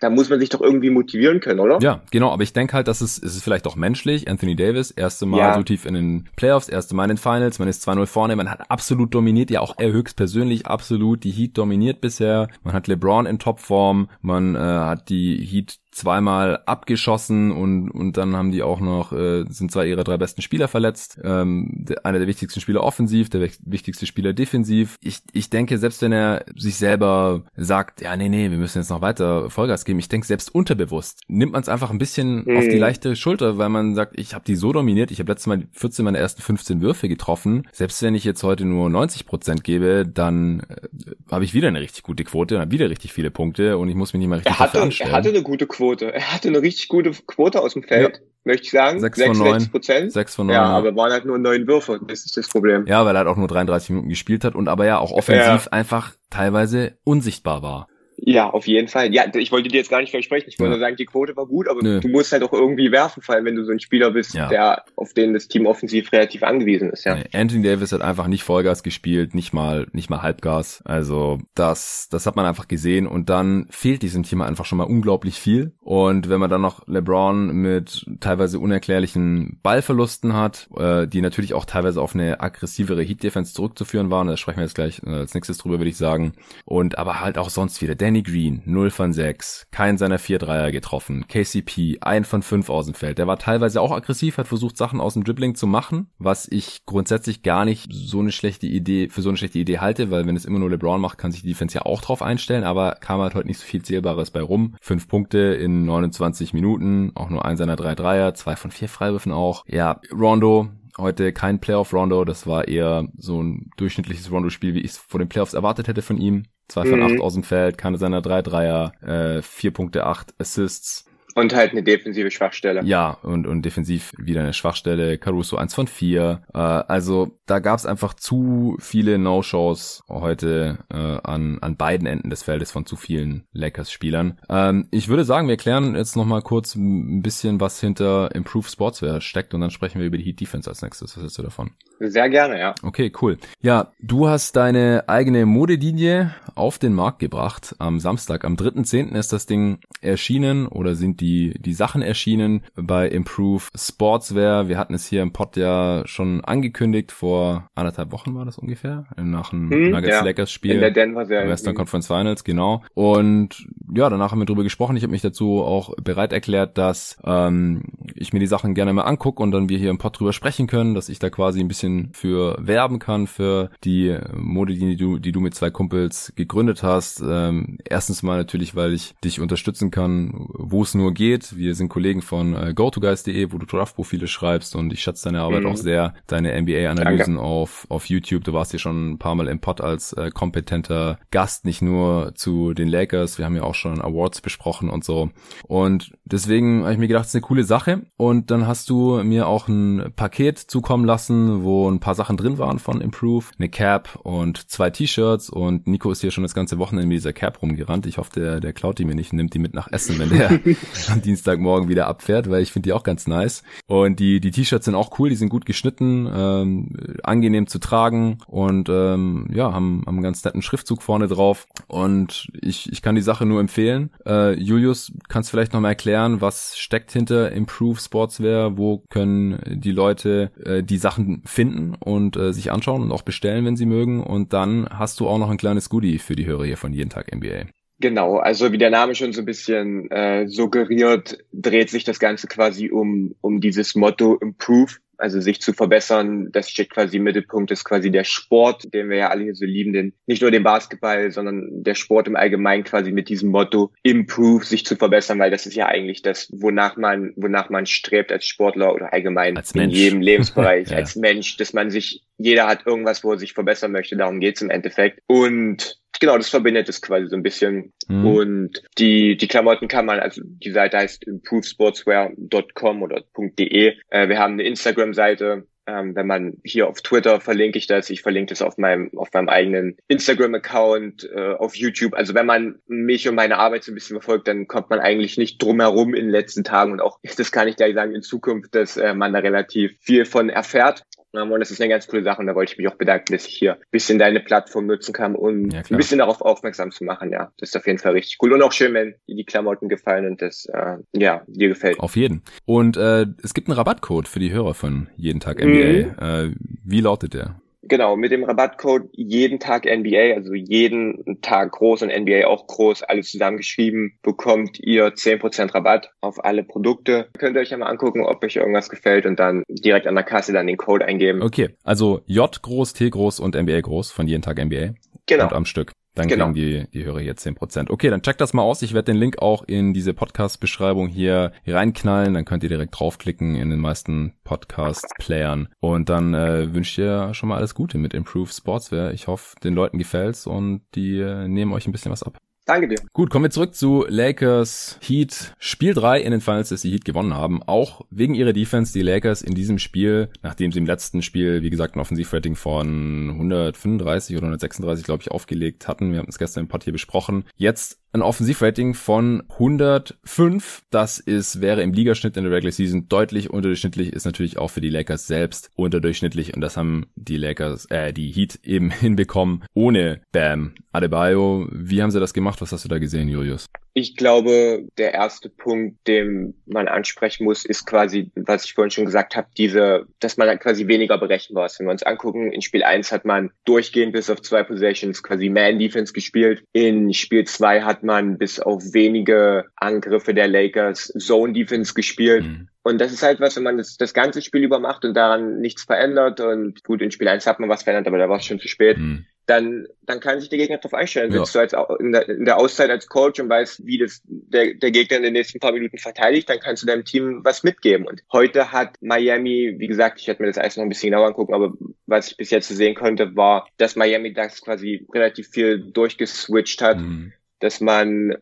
[0.00, 1.78] da muss man sich doch irgendwie motivieren können, oder?
[1.80, 4.28] Ja, genau, aber ich denke halt, dass es, es ist vielleicht auch menschlich.
[4.28, 5.54] Anthony Davis, erste Mal ja.
[5.54, 8.50] so tief in den Playoffs, erste Mal in den Finals, man ist 2-0 vorne, man
[8.50, 12.48] hat absolut dominiert, ja auch er höchstpersönlich absolut die Heat dominiert bisher.
[12.62, 18.34] Man hat LeBron in Topform, man äh, hat die Heat zweimal abgeschossen und, und dann
[18.36, 21.20] haben die auch noch, äh, sind zwei ihrer drei besten Spieler verletzt.
[21.22, 24.96] Ähm, der, einer der wichtigsten Spieler offensiv, der wichtigste Spieler defensiv.
[25.00, 28.90] Ich, ich denke, selbst wenn er sich selber sagt, ja, nee, nee, wir müssen jetzt
[28.90, 32.56] noch weiter Vollgas geben, ich denke, selbst unterbewusst nimmt man es einfach ein bisschen mhm.
[32.56, 35.46] auf die leichte Schulter, weil man sagt, ich habe die so dominiert, ich habe letztes
[35.46, 37.68] Mal 14 meiner ersten 15 Würfe getroffen.
[37.70, 41.80] Selbst wenn ich jetzt heute nur 90 Prozent gebe, dann äh, habe ich wieder eine
[41.80, 44.36] richtig gute Quote und habe wieder richtig viele Punkte und ich muss mich nicht mal
[44.36, 46.12] richtig er hatte, Er hatte eine gute Quote Quote.
[46.12, 48.22] Er hatte eine richtig gute Quote aus dem Feld, ja.
[48.44, 49.00] möchte ich sagen.
[49.00, 49.70] 6 von 9.
[49.70, 50.12] Prozent.
[50.12, 50.54] 6 von 9.
[50.54, 52.00] Ja, aber waren halt nur neun Würfe.
[52.06, 52.86] Das ist das Problem.
[52.86, 55.66] Ja, weil er halt auch nur 33 Minuten gespielt hat und aber ja auch offensiv
[55.66, 55.72] ja.
[55.72, 57.88] einfach teilweise unsichtbar war.
[58.16, 59.12] Ja, auf jeden Fall.
[59.12, 60.46] Ja, ich wollte dir jetzt gar nicht versprechen.
[60.48, 60.76] Ich wollte ja.
[60.76, 62.00] nur sagen, die Quote war gut, aber Nö.
[62.00, 64.48] du musst halt auch irgendwie werfen, vor allem wenn du so ein Spieler bist, ja.
[64.48, 67.04] der auf den das Team offensiv relativ angewiesen ist.
[67.04, 67.16] Ja.
[67.16, 70.82] Nee, Anthony Davis hat einfach nicht Vollgas gespielt, nicht mal nicht mal Halbgas.
[70.84, 74.84] Also das das hat man einfach gesehen und dann fehlt diesem Team einfach schon mal
[74.84, 75.72] unglaublich viel.
[75.80, 81.64] Und wenn man dann noch LeBron mit teilweise unerklärlichen Ballverlusten hat, äh, die natürlich auch
[81.64, 85.34] teilweise auf eine aggressivere Heat Defense zurückzuführen waren, da sprechen wir jetzt gleich äh, als
[85.34, 86.34] nächstes drüber, würde ich sagen.
[86.64, 90.70] Und aber halt auch sonst wieder Danny Green, 0 von 6, kein seiner 4 Dreier
[90.72, 91.24] getroffen.
[91.26, 93.16] KCP, 1 von 5 aus dem Feld.
[93.16, 96.84] Der war teilweise auch aggressiv, hat versucht, Sachen aus dem Dribbling zu machen, was ich
[96.84, 100.36] grundsätzlich gar nicht so eine schlechte Idee, für so eine schlechte Idee halte, weil wenn
[100.36, 103.22] es immer nur LeBron macht, kann sich die Defense ja auch drauf einstellen, aber kam
[103.22, 104.76] halt heute nicht so viel Zählbares bei rum.
[104.82, 109.32] 5 Punkte in 29 Minuten, auch nur ein seiner 3 Dreier, 2 von 4 Freiwürfen
[109.32, 109.64] auch.
[109.66, 110.68] Ja, Rondo,
[110.98, 115.30] heute kein Playoff-Rondo, das war eher so ein durchschnittliches Rondo-Spiel, wie ich es vor den
[115.30, 116.44] Playoffs erwartet hätte von ihm.
[116.68, 117.06] Zwei von mhm.
[117.06, 121.04] acht aus dem Feld, keine seiner drei Dreier, äh, vier Punkte, acht Assists.
[121.36, 122.82] Und halt eine defensive Schwachstelle.
[122.84, 125.18] Ja, und, und defensiv wieder eine Schwachstelle.
[125.18, 126.42] Caruso eins von vier.
[126.54, 132.30] Äh, also da gab es einfach zu viele No-Shows heute äh, an, an beiden Enden
[132.30, 134.38] des Feldes von zu vielen Lakers-Spielern.
[134.48, 139.20] Ähm, ich würde sagen, wir klären jetzt nochmal kurz ein bisschen, was hinter Improve Sportswear
[139.20, 141.16] steckt und dann sprechen wir über die Heat Defense als nächstes.
[141.16, 141.72] Was hältst du davon?
[142.00, 142.74] Sehr gerne, ja.
[142.82, 143.38] Okay, cool.
[143.62, 148.44] Ja, du hast deine eigene Modelinie auf den Markt gebracht am Samstag.
[148.44, 149.16] Am 3.10.
[149.16, 154.68] ist das Ding erschienen oder sind die, die Sachen erschienen bei Improve Sportswear.
[154.68, 159.06] Wir hatten es hier im Pod ja schon angekündigt, vor anderthalb Wochen war das ungefähr,
[159.16, 160.24] nach einem hm, Nuggets ja.
[160.24, 160.72] Lakers Spiel.
[160.72, 161.48] In der Denver Serie.
[161.48, 162.82] Western Conference Finals, genau.
[162.94, 164.96] Und ja, danach haben wir drüber gesprochen.
[164.96, 167.82] Ich habe mich dazu auch bereit erklärt, dass ähm,
[168.14, 170.66] ich mir die Sachen gerne mal angucke und dann wir hier im Pod drüber sprechen
[170.66, 175.18] können, dass ich da quasi ein bisschen für werben kann, für die Mode, die du,
[175.18, 177.22] die du mit zwei Kumpels gegründet hast.
[177.26, 181.56] Ähm, erstens mal natürlich, weil ich dich unterstützen kann, wo es nur geht.
[181.56, 185.62] Wir sind Kollegen von äh, GoToGuys.de, wo du Draftprofile schreibst und ich schätze deine Arbeit
[185.62, 185.70] mhm.
[185.70, 188.44] auch sehr, deine NBA-Analysen auf, auf YouTube.
[188.44, 192.34] Du warst hier schon ein paar Mal im Pod als äh, kompetenter Gast, nicht nur
[192.34, 193.38] zu den Lakers.
[193.38, 195.30] Wir haben ja auch schon Awards besprochen und so.
[195.66, 198.02] Und deswegen habe ich mir gedacht, es ist eine coole Sache.
[198.16, 202.58] Und dann hast du mir auch ein Paket zukommen lassen, wo ein paar Sachen drin
[202.58, 206.78] waren von Improve, eine Cap und zwei T-Shirts und Nico ist hier schon das ganze
[206.78, 208.06] Wochenende mit dieser Cap rumgerannt.
[208.06, 210.50] Ich hoffe, der, der klaut die mir nicht, nimmt die mit nach Essen, wenn der
[211.08, 213.62] am Dienstagmorgen wieder abfährt, weil ich finde die auch ganz nice.
[213.86, 218.38] Und die, die T-Shirts sind auch cool, die sind gut geschnitten, ähm, angenehm zu tragen
[218.46, 223.14] und ähm, ja, haben, haben einen ganz netten Schriftzug vorne drauf und ich, ich kann
[223.14, 224.10] die Sache nur empfehlen.
[224.26, 228.76] Äh, Julius, kannst du vielleicht nochmal erklären, was steckt hinter Improve Sportswear?
[228.76, 231.63] Wo können die Leute äh, die Sachen finden
[232.00, 234.22] und äh, sich anschauen und auch bestellen, wenn sie mögen.
[234.22, 237.10] Und dann hast du auch noch ein kleines Goodie für die Hörer hier von Jeden
[237.10, 237.66] Tag NBA.
[238.00, 242.48] Genau, also wie der Name schon so ein bisschen äh, suggeriert, dreht sich das Ganze
[242.48, 247.70] quasi um, um dieses Motto Improve also sich zu verbessern, das steht quasi im Mittelpunkt,
[247.70, 250.62] ist quasi der Sport, den wir ja alle hier so lieben, den, nicht nur den
[250.62, 255.50] Basketball, sondern der Sport im Allgemeinen quasi mit diesem Motto improve, sich zu verbessern, weil
[255.50, 259.90] das ist ja eigentlich das, wonach man, wonach man strebt als Sportler oder allgemein in
[259.90, 260.96] jedem Lebensbereich, ja.
[260.96, 264.62] als Mensch, dass man sich, jeder hat irgendwas, wo er sich verbessern möchte, darum geht's
[264.62, 265.20] im Endeffekt.
[265.26, 267.92] Und genau, das verbindet es quasi so ein bisschen.
[268.08, 268.26] Mhm.
[268.26, 273.94] Und die, die Klamotten kann man, also die Seite heißt improvesportswear.com oder .de.
[274.08, 278.22] Äh, wir haben eine Instagram-Seite, ähm, wenn man hier auf Twitter verlinke ich das, ich
[278.22, 282.14] verlinke das auf meinem auf meinem eigenen Instagram-Account, äh, auf YouTube.
[282.14, 285.36] Also wenn man mich und meine Arbeit so ein bisschen verfolgt, dann kommt man eigentlich
[285.36, 288.22] nicht drum herum in den letzten Tagen und auch das kann ich gleich sagen in
[288.22, 291.02] Zukunft, dass äh, man da relativ viel von erfährt.
[291.42, 293.46] Und das ist eine ganz coole Sache und da wollte ich mich auch bedanken, dass
[293.46, 297.04] ich hier ein bisschen deine Plattform nutzen kann, um ja, ein bisschen darauf aufmerksam zu
[297.04, 297.30] machen.
[297.32, 299.88] Ja, das ist auf jeden Fall richtig cool und auch schön, wenn dir die Klamotten
[299.88, 301.98] gefallen und das äh, ja dir gefällt.
[302.00, 302.42] Auf jeden.
[302.64, 305.66] Und äh, es gibt einen Rabattcode für die Hörer von jeden Tag NBA.
[305.66, 306.14] Mhm.
[306.18, 307.60] Äh, wie lautet der?
[307.88, 313.02] Genau, mit dem Rabattcode jeden Tag NBA, also jeden Tag groß und NBA auch groß,
[313.02, 317.28] alles zusammengeschrieben, bekommt ihr 10% Rabatt auf alle Produkte.
[317.38, 320.24] Könnt ihr euch ja mal angucken, ob euch irgendwas gefällt und dann direkt an der
[320.24, 321.42] Kasse dann den Code eingeben.
[321.42, 324.94] Okay, also J groß, T groß und NBA groß von jeden Tag NBA.
[325.26, 325.44] Genau.
[325.44, 325.92] Und am Stück.
[326.14, 326.52] Dann genau.
[326.52, 327.90] kriegen die, die Hörer hier 10%.
[327.90, 328.82] Okay, dann checkt das mal aus.
[328.82, 332.34] Ich werde den Link auch in diese Podcast-Beschreibung hier reinknallen.
[332.34, 335.68] Dann könnt ihr direkt draufklicken in den meisten Podcast-Playern.
[335.80, 339.12] Und dann äh, wünsche ich dir schon mal alles Gute mit Improve Sportswear.
[339.12, 342.38] Ich hoffe, den Leuten gefällt's und die äh, nehmen euch ein bisschen was ab.
[342.66, 342.98] Danke dir.
[343.12, 345.54] Gut, kommen wir zurück zu Lakers Heat.
[345.58, 347.62] Spiel 3 in den Finals, dass die Heat gewonnen haben.
[347.62, 351.68] Auch wegen ihrer Defense, die Lakers in diesem Spiel, nachdem sie im letzten Spiel, wie
[351.68, 356.12] gesagt, ein Offensivrating von 135 oder 136, glaube ich, aufgelegt hatten.
[356.12, 357.44] Wir haben es gestern im Pod hier besprochen.
[357.56, 360.82] Jetzt ein Offensivrating von 105.
[360.90, 364.80] Das ist, wäre im Ligaschnitt in der Regular Season deutlich unterdurchschnittlich, ist natürlich auch für
[364.80, 370.20] die Lakers selbst unterdurchschnittlich und das haben die Lakers, äh, die Heat eben hinbekommen ohne
[370.32, 371.66] Bam Adebayo.
[371.70, 372.60] Wie haben sie das gemacht?
[372.60, 373.66] Was hast du da gesehen, Julius?
[373.96, 379.04] Ich glaube, der erste Punkt, den man ansprechen muss, ist quasi, was ich vorhin schon
[379.04, 381.78] gesagt habe, diese, dass man halt quasi weniger berechenbar ist.
[381.78, 385.48] Wenn wir uns angucken, in Spiel 1 hat man durchgehend bis auf zwei Possessions quasi
[385.48, 386.64] Man-Defense gespielt.
[386.72, 392.44] In Spiel 2 hat man bis auf wenige Angriffe der Lakers Zone-Defense gespielt.
[392.44, 392.68] Mhm.
[392.82, 395.60] Und das ist halt was, wenn man das, das ganze Spiel über macht und daran
[395.60, 398.44] nichts verändert und gut, in Spiel 1 hat man was verändert, aber da war es
[398.44, 398.98] schon zu spät.
[398.98, 401.32] Mhm dann, dann kann sich der Gegner darauf einstellen.
[401.32, 401.38] Ja.
[401.38, 404.74] Sitzt du als, in, der, in der Auszeit als Coach und weißt, wie das der,
[404.74, 408.06] der Gegner in den nächsten paar Minuten verteidigt, dann kannst du deinem Team was mitgeben.
[408.06, 411.28] Und heute hat Miami, wie gesagt, ich hätte mir das alles noch ein bisschen genauer
[411.28, 411.72] angucken, aber
[412.06, 416.98] was ich bis jetzt sehen konnte, war, dass Miami das quasi relativ viel durchgeswitcht hat.
[416.98, 418.36] Mhm dass man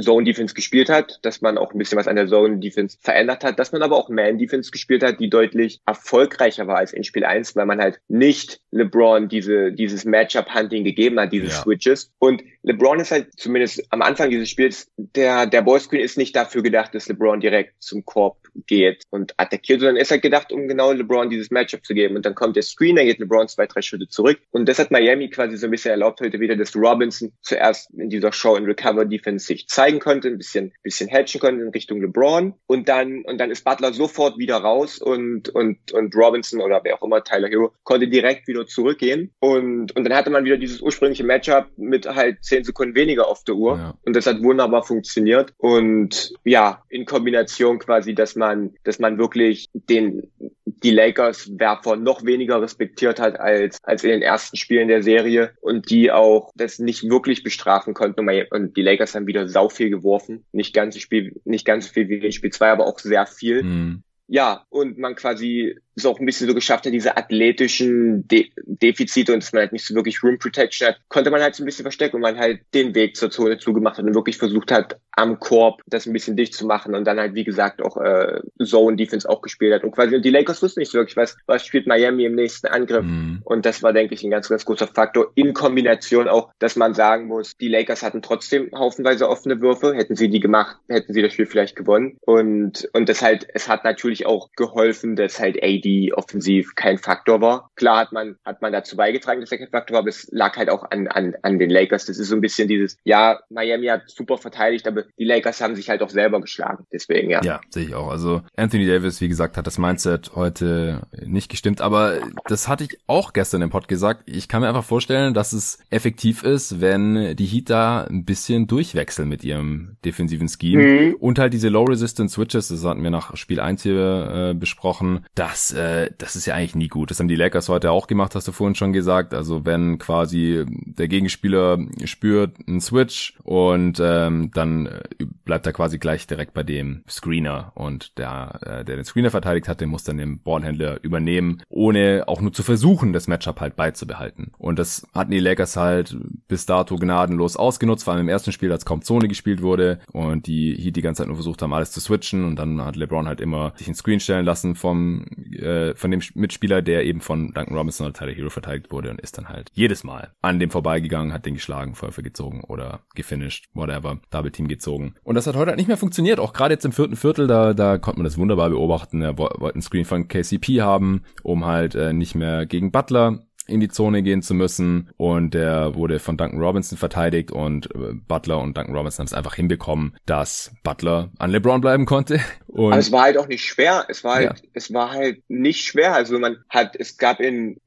[0.00, 3.42] Zone Defense gespielt hat, dass man auch ein bisschen was an der Zone Defense verändert
[3.42, 7.04] hat, dass man aber auch Man Defense gespielt hat, die deutlich erfolgreicher war als in
[7.04, 11.52] Spiel 1, weil man halt nicht LeBron diese, dieses Matchup Hunting gegeben hat, diese ja.
[11.52, 12.12] Switches.
[12.18, 16.62] Und LeBron ist halt zumindest am Anfang dieses Spiels, der, der Ballscreen ist nicht dafür
[16.62, 20.92] gedacht, dass LeBron direkt zum Korb geht und attackiert, sondern ist halt gedacht, um genau
[20.92, 22.16] LeBron dieses Matchup zu geben.
[22.16, 24.38] Und dann kommt der Screen, dann geht LeBron zwei, drei Schritte zurück.
[24.50, 28.10] Und das hat Miami quasi so ein bisschen erlaubt heute wieder, dass Robinson zuerst in
[28.10, 32.00] dieser Show in Recover Defense sich zeigen konnte, ein bisschen, bisschen hatchen konnte in Richtung
[32.00, 32.54] LeBron.
[32.66, 36.96] Und dann, und dann ist Butler sofort wieder raus und, und, und Robinson oder wer
[36.96, 39.32] auch immer, Tyler Hero, konnte direkt wieder zurückgehen.
[39.40, 43.44] Und, und dann hatte man wieder dieses ursprüngliche Matchup mit halt zehn Sekunden weniger auf
[43.44, 43.76] der Uhr.
[43.76, 43.94] Ja.
[44.04, 45.52] Und das hat wunderbar funktioniert.
[45.58, 48.47] Und ja, in Kombination quasi, dass man,
[48.84, 50.30] dass man wirklich den,
[50.64, 55.52] die Lakers Werfer noch weniger respektiert hat als, als in den ersten Spielen der Serie
[55.60, 58.28] und die auch das nicht wirklich bestrafen konnten.
[58.50, 60.44] Und die Lakers haben wieder sau viel geworfen.
[60.52, 63.62] Nicht ganz so Spiel, nicht ganz viel wie in Spiel 2, aber auch sehr viel.
[63.62, 64.02] Mhm.
[64.30, 69.32] Ja, und man quasi es auch ein bisschen so geschafft hat, diese athletischen De Defizite
[69.32, 71.66] und dass man halt nicht so wirklich Room Protection hat, konnte man halt so ein
[71.66, 74.98] bisschen verstecken und man halt den Weg zur Zone zugemacht hat und wirklich versucht hat,
[75.18, 78.40] am Korb das ein bisschen dicht zu machen und dann halt, wie gesagt, auch äh,
[78.64, 79.84] Zone Defense auch gespielt hat.
[79.84, 83.04] Und quasi die Lakers wussten nicht so wirklich, was, was spielt Miami im nächsten Angriff.
[83.04, 83.40] Mhm.
[83.44, 85.32] Und das war, denke ich, ein ganz, ganz großer Faktor.
[85.34, 89.94] In Kombination auch, dass man sagen muss, die Lakers hatten trotzdem haufenweise offene Würfe.
[89.94, 92.18] Hätten sie die gemacht, hätten sie das Spiel vielleicht gewonnen.
[92.20, 96.98] Und, und das halt, es hat natürlich auch geholfen, dass halt AD die offensiv kein
[96.98, 97.70] Faktor war.
[97.74, 100.56] Klar hat man, hat man dazu beigetragen, dass er kein Faktor war, aber es lag
[100.56, 102.06] halt auch an, an, an den Lakers.
[102.06, 105.74] Das ist so ein bisschen dieses, ja, Miami hat super verteidigt, aber die Lakers haben
[105.74, 106.84] sich halt auch selber geschlagen.
[106.92, 107.42] Deswegen, ja.
[107.42, 108.10] Ja, sehe ich auch.
[108.10, 112.98] Also Anthony Davis, wie gesagt, hat das Mindset heute nicht gestimmt, aber das hatte ich
[113.06, 114.24] auch gestern im Pod gesagt.
[114.26, 118.66] Ich kann mir einfach vorstellen, dass es effektiv ist, wenn die Heat da ein bisschen
[118.66, 121.14] durchwechseln mit ihrem defensiven Scheme mhm.
[121.14, 125.24] und halt diese Low Resistance Switches, das hatten wir nach Spiel 1 hier äh, besprochen,
[125.34, 127.10] dass äh, das ist ja eigentlich nie gut.
[127.10, 129.32] Das haben die Lakers heute auch gemacht, hast du vorhin schon gesagt.
[129.32, 135.02] Also wenn quasi der Gegenspieler spürt einen Switch und ähm, dann äh,
[135.44, 139.68] bleibt er quasi gleich direkt bei dem Screener und der, äh, der den Screener verteidigt
[139.68, 143.76] hat, den muss dann den Ballhändler übernehmen, ohne auch nur zu versuchen, das Matchup halt
[143.76, 144.52] beizubehalten.
[144.58, 146.16] Und das hatten die Lakers halt
[146.48, 150.46] bis dato gnadenlos ausgenutzt, vor allem im ersten Spiel, als kaum Zone gespielt wurde und
[150.46, 153.26] die Heat die ganze Zeit nur versucht haben, alles zu switchen und dann hat LeBron
[153.26, 157.52] halt immer sich einen Screen stellen lassen vom äh, von dem Mitspieler, der eben von
[157.52, 160.70] Duncan Robinson oder Tyler Hero verteidigt wurde und ist dann halt jedes Mal an dem
[160.70, 165.14] vorbeigegangen, hat den geschlagen, Feuerwehr gezogen oder gefinished, whatever, Double Team gezogen.
[165.22, 166.40] Und das hat heute halt nicht mehr funktioniert.
[166.40, 169.22] Auch gerade jetzt im vierten Viertel, da, da konnte man das wunderbar beobachten.
[169.22, 173.80] Er wollte einen Screen von KCP haben, um halt äh, nicht mehr gegen Butler in
[173.80, 178.60] die Zone gehen zu müssen und der wurde von Duncan Robinson verteidigt und äh, Butler
[178.60, 182.40] und Duncan Robinson haben es einfach hinbekommen, dass Butler an LeBron bleiben konnte.
[182.68, 184.04] Und Aber es war halt auch nicht schwer.
[184.08, 184.68] Es war halt, ja.
[184.74, 186.14] es war halt nicht schwer.
[186.14, 187.80] Also man hat, es gab in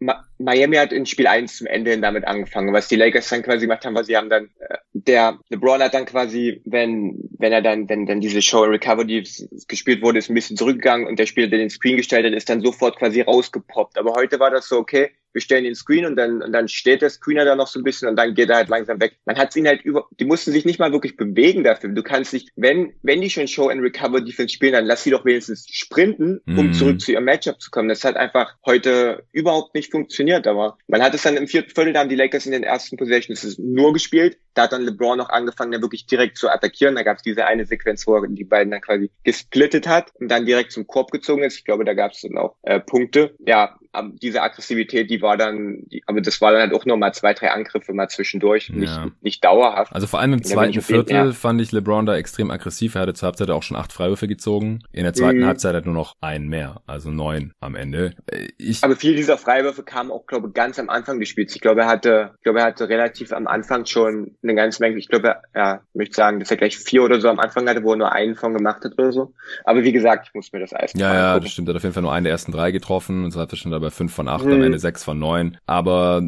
[0.43, 2.73] Miami hat in Spiel 1 zum Ende hin damit angefangen.
[2.73, 5.93] Was die Lakers dann quasi gemacht haben, was sie haben dann, äh, der LeBron hat
[5.93, 9.23] dann quasi, wenn, wenn er dann, wenn dann diese Show Recover, die
[9.67, 12.49] gespielt wurde, ist ein bisschen zurückgegangen und der Spieler, der den Screen gestellt hat, ist
[12.49, 13.97] dann sofort quasi rausgepoppt.
[13.97, 17.01] Aber heute war das so, okay, wir stellen den Screen und dann, und dann steht
[17.01, 19.17] der Screener da noch so ein bisschen und dann geht er halt langsam weg.
[19.25, 21.89] Man hat ihn halt über, die mussten sich nicht mal wirklich bewegen dafür.
[21.89, 25.11] Du kannst nicht, wenn, wenn die schon Show and Recover Defense spielen, dann lass sie
[25.11, 26.73] doch wenigstens sprinten, um mhm.
[26.73, 27.89] zurück zu ihrem Matchup zu kommen.
[27.89, 31.93] Das hat einfach heute überhaupt nicht funktioniert, aber man hat es dann im vierten Viertel,
[31.93, 34.37] da haben die Lakers in den ersten Possessions nur gespielt.
[34.53, 36.95] Da hat dann LeBron noch angefangen, da wirklich direkt zu attackieren.
[36.95, 40.29] Da gab es diese eine Sequenz, wo er die beiden dann quasi gesplittet hat und
[40.29, 41.57] dann direkt zum Korb gezogen ist.
[41.57, 43.35] Ich glaube, da gab es dann auch äh, Punkte.
[43.39, 43.77] Ja,
[44.21, 47.33] diese Aggressivität, die war dann, die, aber das war dann halt auch nur mal zwei,
[47.33, 48.75] drei Angriffe mal zwischendurch, ja.
[48.75, 49.93] nicht, nicht dauerhaft.
[49.93, 51.31] Also vor allem im zweiten Viertel ja.
[51.31, 52.95] fand ich LeBron da extrem aggressiv.
[52.95, 54.79] Er hatte zur Halbzeit auch schon acht Freiwürfe gezogen.
[54.91, 55.45] In der zweiten mhm.
[55.45, 58.13] Halbzeit hat nur noch einen mehr, also neun am Ende.
[58.57, 61.53] Ich, aber viele dieser Freiwürfe kamen auch, glaube ich, ganz am Anfang des Spiels.
[61.55, 64.97] Ich glaube, er hatte, ich glaube, er hatte relativ am Anfang schon eine ganze Menge.
[64.97, 67.83] Ich glaube, ja, ich möchte sagen, dass er gleich vier oder so am Anfang hatte,
[67.83, 69.33] wo er nur einen von gemacht hat oder so.
[69.65, 71.67] Aber wie gesagt, ich muss mir das Eis Ja, ja, das stimmt.
[71.67, 73.57] Er hat auf jeden Fall nur einen der ersten drei getroffen und so hat er
[73.57, 74.45] schon dabei fünf von acht.
[74.45, 75.57] Mhm am Ende sechs von neun.
[75.65, 76.21] Aber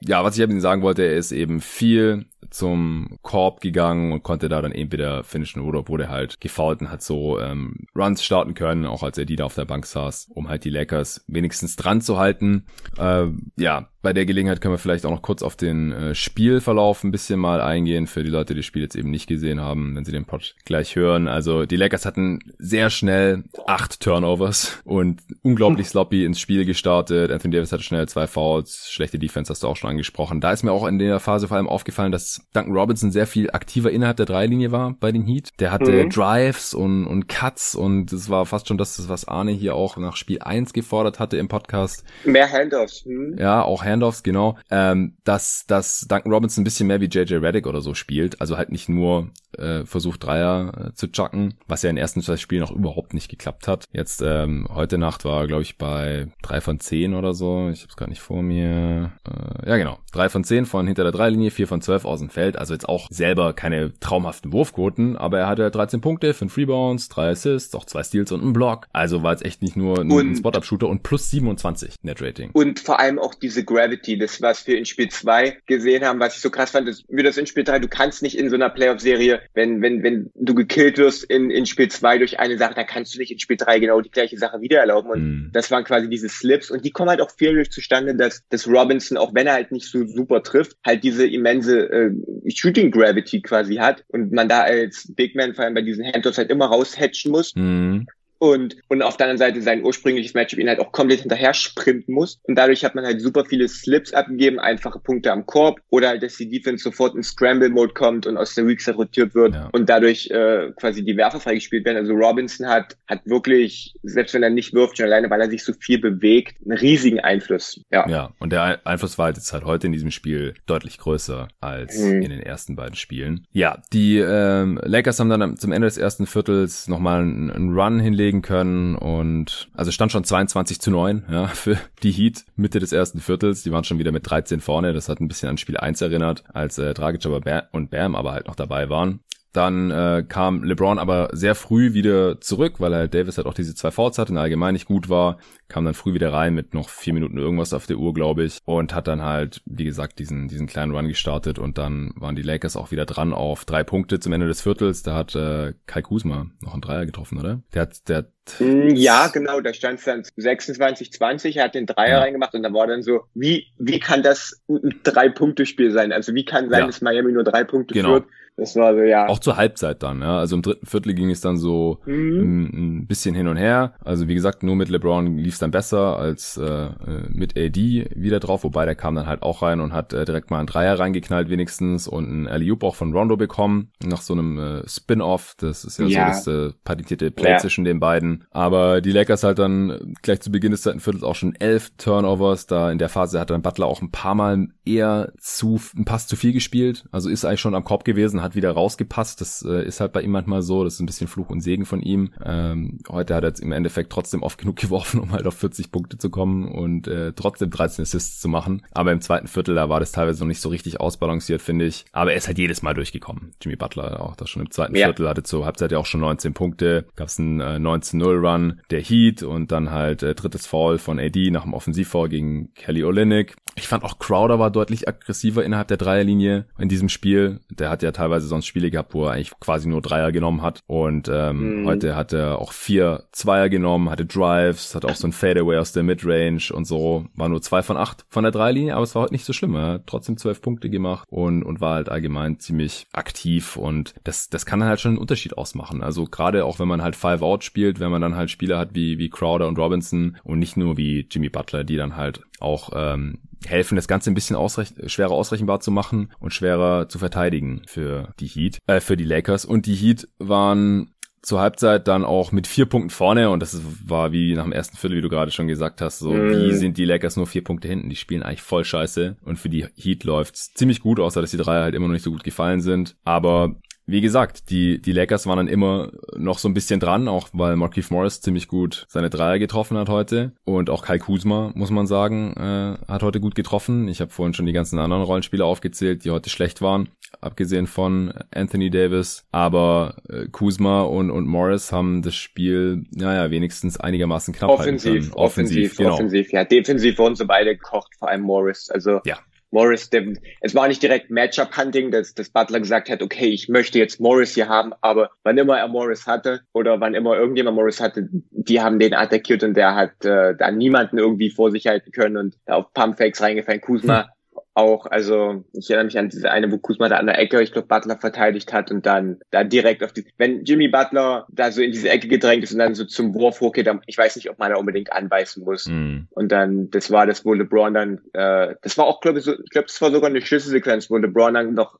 [0.00, 4.48] ja, was ich eben sagen wollte, er ist eben viel zum Korb gegangen und konnte
[4.48, 8.54] da dann eben wieder finishen oder wurde halt gefault und hat so ähm, Runs starten
[8.54, 11.76] können, auch als er die da auf der Bank saß, um halt die Lakers wenigstens
[11.76, 12.64] dran zu halten.
[12.98, 17.02] Äh, ja, bei der Gelegenheit können wir vielleicht auch noch kurz auf den äh, Spielverlauf
[17.02, 19.96] ein bisschen mal eingehen, für die Leute, die das Spiel jetzt eben nicht gesehen haben,
[19.96, 21.26] wenn sie den Pod gleich hören.
[21.26, 27.32] Also die Lakers hatten sehr schnell acht Turnovers und unglaublich sloppy ins Spiel gestartet.
[27.32, 30.40] Anthony Davis hatte schnell zwei Fouls, schlechte Defense hast du auch schon angesprochen.
[30.40, 33.50] Da ist mir auch in der Phase vor allem aufgefallen, dass Duncan Robinson sehr viel
[33.50, 35.48] aktiver innerhalb der Dreilinie war bei den Heat.
[35.58, 36.10] Der hatte mhm.
[36.10, 40.14] Drives und, und Cuts und das war fast schon das, was Arne hier auch nach
[40.14, 42.04] Spiel 1 gefordert hatte im Podcast.
[42.24, 43.04] Mehr Handoffs.
[43.04, 43.34] Mhm.
[43.36, 44.56] Ja, auch Handoffs, genau.
[44.70, 48.40] Ähm, dass, dass Duncan Robinson ein bisschen mehr wie JJ Reddick oder so spielt.
[48.40, 52.22] Also halt nicht nur äh, versucht, Dreier äh, zu chucken, was ja in den ersten
[52.22, 53.84] zwei Spielen auch überhaupt nicht geklappt hat.
[53.92, 57.68] Jetzt ähm, heute Nacht war, glaube ich, bei drei von zehn oder so.
[57.70, 59.12] Ich habe es gar nicht vor mir.
[59.26, 59.98] Äh, ja, genau.
[60.12, 62.56] Drei von zehn von hinter der Dreilinie, vier von zwölf aus dem Feld.
[62.56, 67.30] Also jetzt auch selber keine traumhaften Wurfquoten, aber er hatte 13 Punkte, 5 Rebounds, 3
[67.30, 68.86] Assists, auch zwei Steals und einen Block.
[68.92, 72.50] Also war jetzt echt nicht nur ein, ein Spot-Up-Shooter und plus 27 Net-Rating.
[72.52, 76.36] Und vor allem auch diese Gravity, das was wir in Spiel 2 gesehen haben, was
[76.36, 78.56] ich so krass fand, das, wie das in Spiel 3, du kannst nicht in so
[78.56, 82.74] einer Playoff-Serie, wenn, wenn, wenn du gekillt wirst in, in Spiel 2 durch eine Sache,
[82.74, 85.10] dann kannst du nicht in Spiel 3 genau die gleiche Sache wieder erlauben.
[85.10, 85.50] Und mm.
[85.52, 88.68] das waren quasi diese Slips und die kommen halt auch viel durch zustande, dass, dass
[88.68, 92.10] Robinson, auch wenn er halt nicht so super trifft, halt diese immense äh,
[92.54, 96.38] Shooting Gravity quasi hat und man da als Big Man vor allem bei diesen Handoffs
[96.38, 97.54] halt immer raushatchen muss.
[97.54, 98.06] Mhm
[98.38, 102.12] und, und auf der anderen Seite sein ursprüngliches Matchup ihn halt auch komplett hinterher sprinten
[102.12, 102.38] muss.
[102.44, 106.22] Und dadurch hat man halt super viele Slips abgegeben, einfache Punkte am Korb oder halt,
[106.22, 109.68] dass die Defense sofort in Scramble-Mode kommt und aus der Weak Side rotiert wird ja.
[109.72, 111.98] und dadurch äh, quasi die Werfer freigespielt werden.
[111.98, 115.64] Also Robinson hat, hat wirklich, selbst wenn er nicht wirft, schon alleine, weil er sich
[115.64, 117.80] so viel bewegt, einen riesigen Einfluss.
[117.90, 121.48] Ja, ja und der Einfluss war halt jetzt halt heute in diesem Spiel deutlich größer
[121.60, 122.22] als mhm.
[122.22, 123.46] in den ersten beiden Spielen.
[123.52, 127.98] Ja, die ähm, Lakers haben dann zum Ende des ersten Viertels nochmal einen, einen Run
[127.98, 132.80] hinlegen zulegen können und also stand schon 22 zu 9 ja, für die Heat Mitte
[132.80, 133.62] des ersten Viertels.
[133.62, 134.92] Die waren schon wieder mit 13 vorne.
[134.92, 137.24] Das hat ein bisschen an Spiel 1 erinnert, als äh, Dragic
[137.72, 139.20] und Bam aber halt noch dabei waren.
[139.52, 143.74] Dann äh, kam LeBron aber sehr früh wieder zurück, weil er Davis halt auch diese
[143.74, 145.38] zwei Fouls hatte und allgemein nicht gut war.
[145.68, 148.58] Kam dann früh wieder rein mit noch vier Minuten irgendwas auf der Uhr, glaube ich.
[148.66, 151.58] Und hat dann halt, wie gesagt, diesen, diesen kleinen Run gestartet.
[151.58, 155.02] Und dann waren die Lakers auch wieder dran auf drei Punkte zum Ende des Viertels.
[155.02, 157.62] Da hat äh, Kai Kuzma noch einen Dreier getroffen, oder?
[157.72, 158.30] Der hat, der hat
[158.60, 162.20] mm, ja, genau, da stand es dann 26, 20, er hat den Dreier ja.
[162.20, 166.12] reingemacht und da war dann so, wie, wie kann das ein Drei-Punkte-Spiel sein?
[166.12, 166.86] Also wie kann sein, ja.
[166.86, 168.08] dass Miami nur drei Punkte genau.
[168.10, 168.24] führt?
[168.56, 169.28] Das war so, ja.
[169.28, 170.38] Auch zur Halbzeit dann, ja.
[170.38, 172.40] Also im dritten Viertel ging es dann so mhm.
[172.40, 173.92] ein, ein, bisschen hin und her.
[174.02, 176.88] Also wie gesagt, nur mit LeBron lief es dann besser als äh,
[177.28, 180.50] mit AD wieder drauf, wobei der kam dann halt auch rein und hat äh, direkt
[180.50, 184.58] mal einen Dreier reingeknallt wenigstens und einen alley auch von Rondo bekommen, nach so einem
[184.58, 185.54] äh, Spin-Off.
[185.58, 186.32] Das ist ja, ja.
[186.32, 187.58] so das äh, patentierte Play ja.
[187.58, 188.44] zwischen den beiden.
[188.50, 192.66] Aber die Lakers halt dann gleich zu Beginn des zweiten Viertels auch schon elf Turnovers.
[192.66, 196.26] Da in der Phase hat dann Butler auch ein paar Mal eher zu, ein Pass
[196.26, 197.04] zu viel gespielt.
[197.12, 199.40] Also ist eigentlich schon am Korb gewesen, hat wieder rausgepasst.
[199.40, 200.84] Das äh, ist halt bei ihm manchmal so.
[200.84, 202.30] Das ist ein bisschen Fluch und Segen von ihm.
[202.44, 205.92] Ähm, heute hat er jetzt im Endeffekt trotzdem oft genug geworfen, um halt auf 40
[205.92, 208.82] Punkte zu kommen und äh, trotzdem 13 Assists zu machen.
[208.92, 212.04] Aber im zweiten Viertel, da war das teilweise noch nicht so richtig ausbalanciert, finde ich.
[212.12, 213.52] Aber er ist halt jedes Mal durchgekommen.
[213.60, 215.06] Jimmy Butler auch da schon im zweiten ja.
[215.06, 217.06] Viertel hatte zur Halbzeit ja auch schon 19 Punkte.
[217.16, 221.50] Gab es einen äh, 19-0-Run der Heat und dann halt äh, drittes Foul von AD
[221.50, 223.56] nach dem Offensivfoul gegen Kelly Olynyk.
[223.74, 227.60] Ich fand auch Crowder war deutlich aggressiver innerhalb der Dreierlinie in diesem Spiel.
[227.70, 230.80] Der hat ja teilweise sonst Spiele gehabt, wo er eigentlich quasi nur Dreier genommen hat.
[230.86, 231.86] Und ähm, mhm.
[231.86, 235.92] heute hat er auch vier Zweier genommen, hatte Drives, hat auch so ein Fadeaway aus
[235.92, 237.26] der Midrange und so.
[237.34, 239.74] War nur zwei von acht von der Dreierlinie, aber es war heute nicht so schlimm.
[239.74, 244.48] Er hat trotzdem zwölf Punkte gemacht und, und war halt allgemein ziemlich aktiv und das,
[244.48, 246.02] das kann halt schon einen Unterschied ausmachen.
[246.02, 248.94] Also gerade auch wenn man halt Five Out spielt, wenn man dann halt Spieler hat
[248.94, 252.90] wie, wie Crowder und Robinson und nicht nur wie Jimmy Butler, die dann halt auch
[252.94, 257.82] ähm, helfen, das Ganze ein bisschen ausrech schwerer ausrechenbar zu machen und schwerer zu verteidigen
[257.86, 259.64] für die Heat, äh, für die Lakers.
[259.64, 261.12] Und die Heat waren
[261.46, 264.96] zur Halbzeit dann auch mit vier Punkten vorne und das war wie nach dem ersten
[264.96, 266.50] Viertel, wie du gerade schon gesagt hast, so mm.
[266.50, 269.68] wie sind die Lakers nur vier Punkte hinten, die spielen eigentlich voll scheiße und für
[269.68, 272.42] die Heat läuft's ziemlich gut, außer dass die drei halt immer noch nicht so gut
[272.42, 273.76] gefallen sind, aber
[274.08, 277.74] wie gesagt, die, die Lakers waren dann immer noch so ein bisschen dran, auch weil
[277.74, 280.52] Marquise Morris ziemlich gut seine Dreier getroffen hat heute.
[280.64, 284.06] Und auch Kai Kuzma, muss man sagen, äh, hat heute gut getroffen.
[284.06, 287.08] Ich habe vorhin schon die ganzen anderen Rollenspieler aufgezählt, die heute schlecht waren,
[287.40, 289.44] abgesehen von Anthony Davis.
[289.50, 295.22] Aber äh, Kuzma und, und Morris haben das Spiel, naja, wenigstens einigermaßen knapp offensiv, halten
[295.24, 295.34] können.
[295.34, 296.14] Offensiv, offensiv, genau.
[296.14, 296.64] offensiv, ja.
[296.64, 298.88] Defensiv wurden sie beide gekocht, vor allem Morris.
[298.88, 299.38] Also ja.
[299.70, 300.24] Morris, der,
[300.60, 304.54] es war nicht direkt Matchup-Hunting, dass, dass Butler gesagt hat, okay, ich möchte jetzt Morris
[304.54, 308.80] hier haben, aber wann immer er Morris hatte oder wann immer irgendjemand Morris hatte, die
[308.80, 312.56] haben den attackiert und der hat äh, da niemanden irgendwie vor sich halten können und
[312.66, 313.80] auf Pumpfakes reingefallen.
[313.80, 314.28] Kuzma
[314.76, 317.72] auch, also ich erinnere mich an diese eine, wo Kuzma da an der Ecke, ich
[317.72, 321.80] glaube, Butler verteidigt hat und dann da direkt auf die, wenn Jimmy Butler da so
[321.80, 324.50] in diese Ecke gedrängt ist und dann so zum Wurf hochgeht, dann, ich weiß nicht,
[324.50, 325.86] ob man da unbedingt anbeißen muss.
[325.86, 326.26] Mm.
[326.30, 329.52] Und dann, das war das, wo LeBron dann, äh, das war auch, glaube ich, so,
[329.52, 331.98] ich glaube, das war sogar eine Schlüsselsequenz, wo LeBron dann noch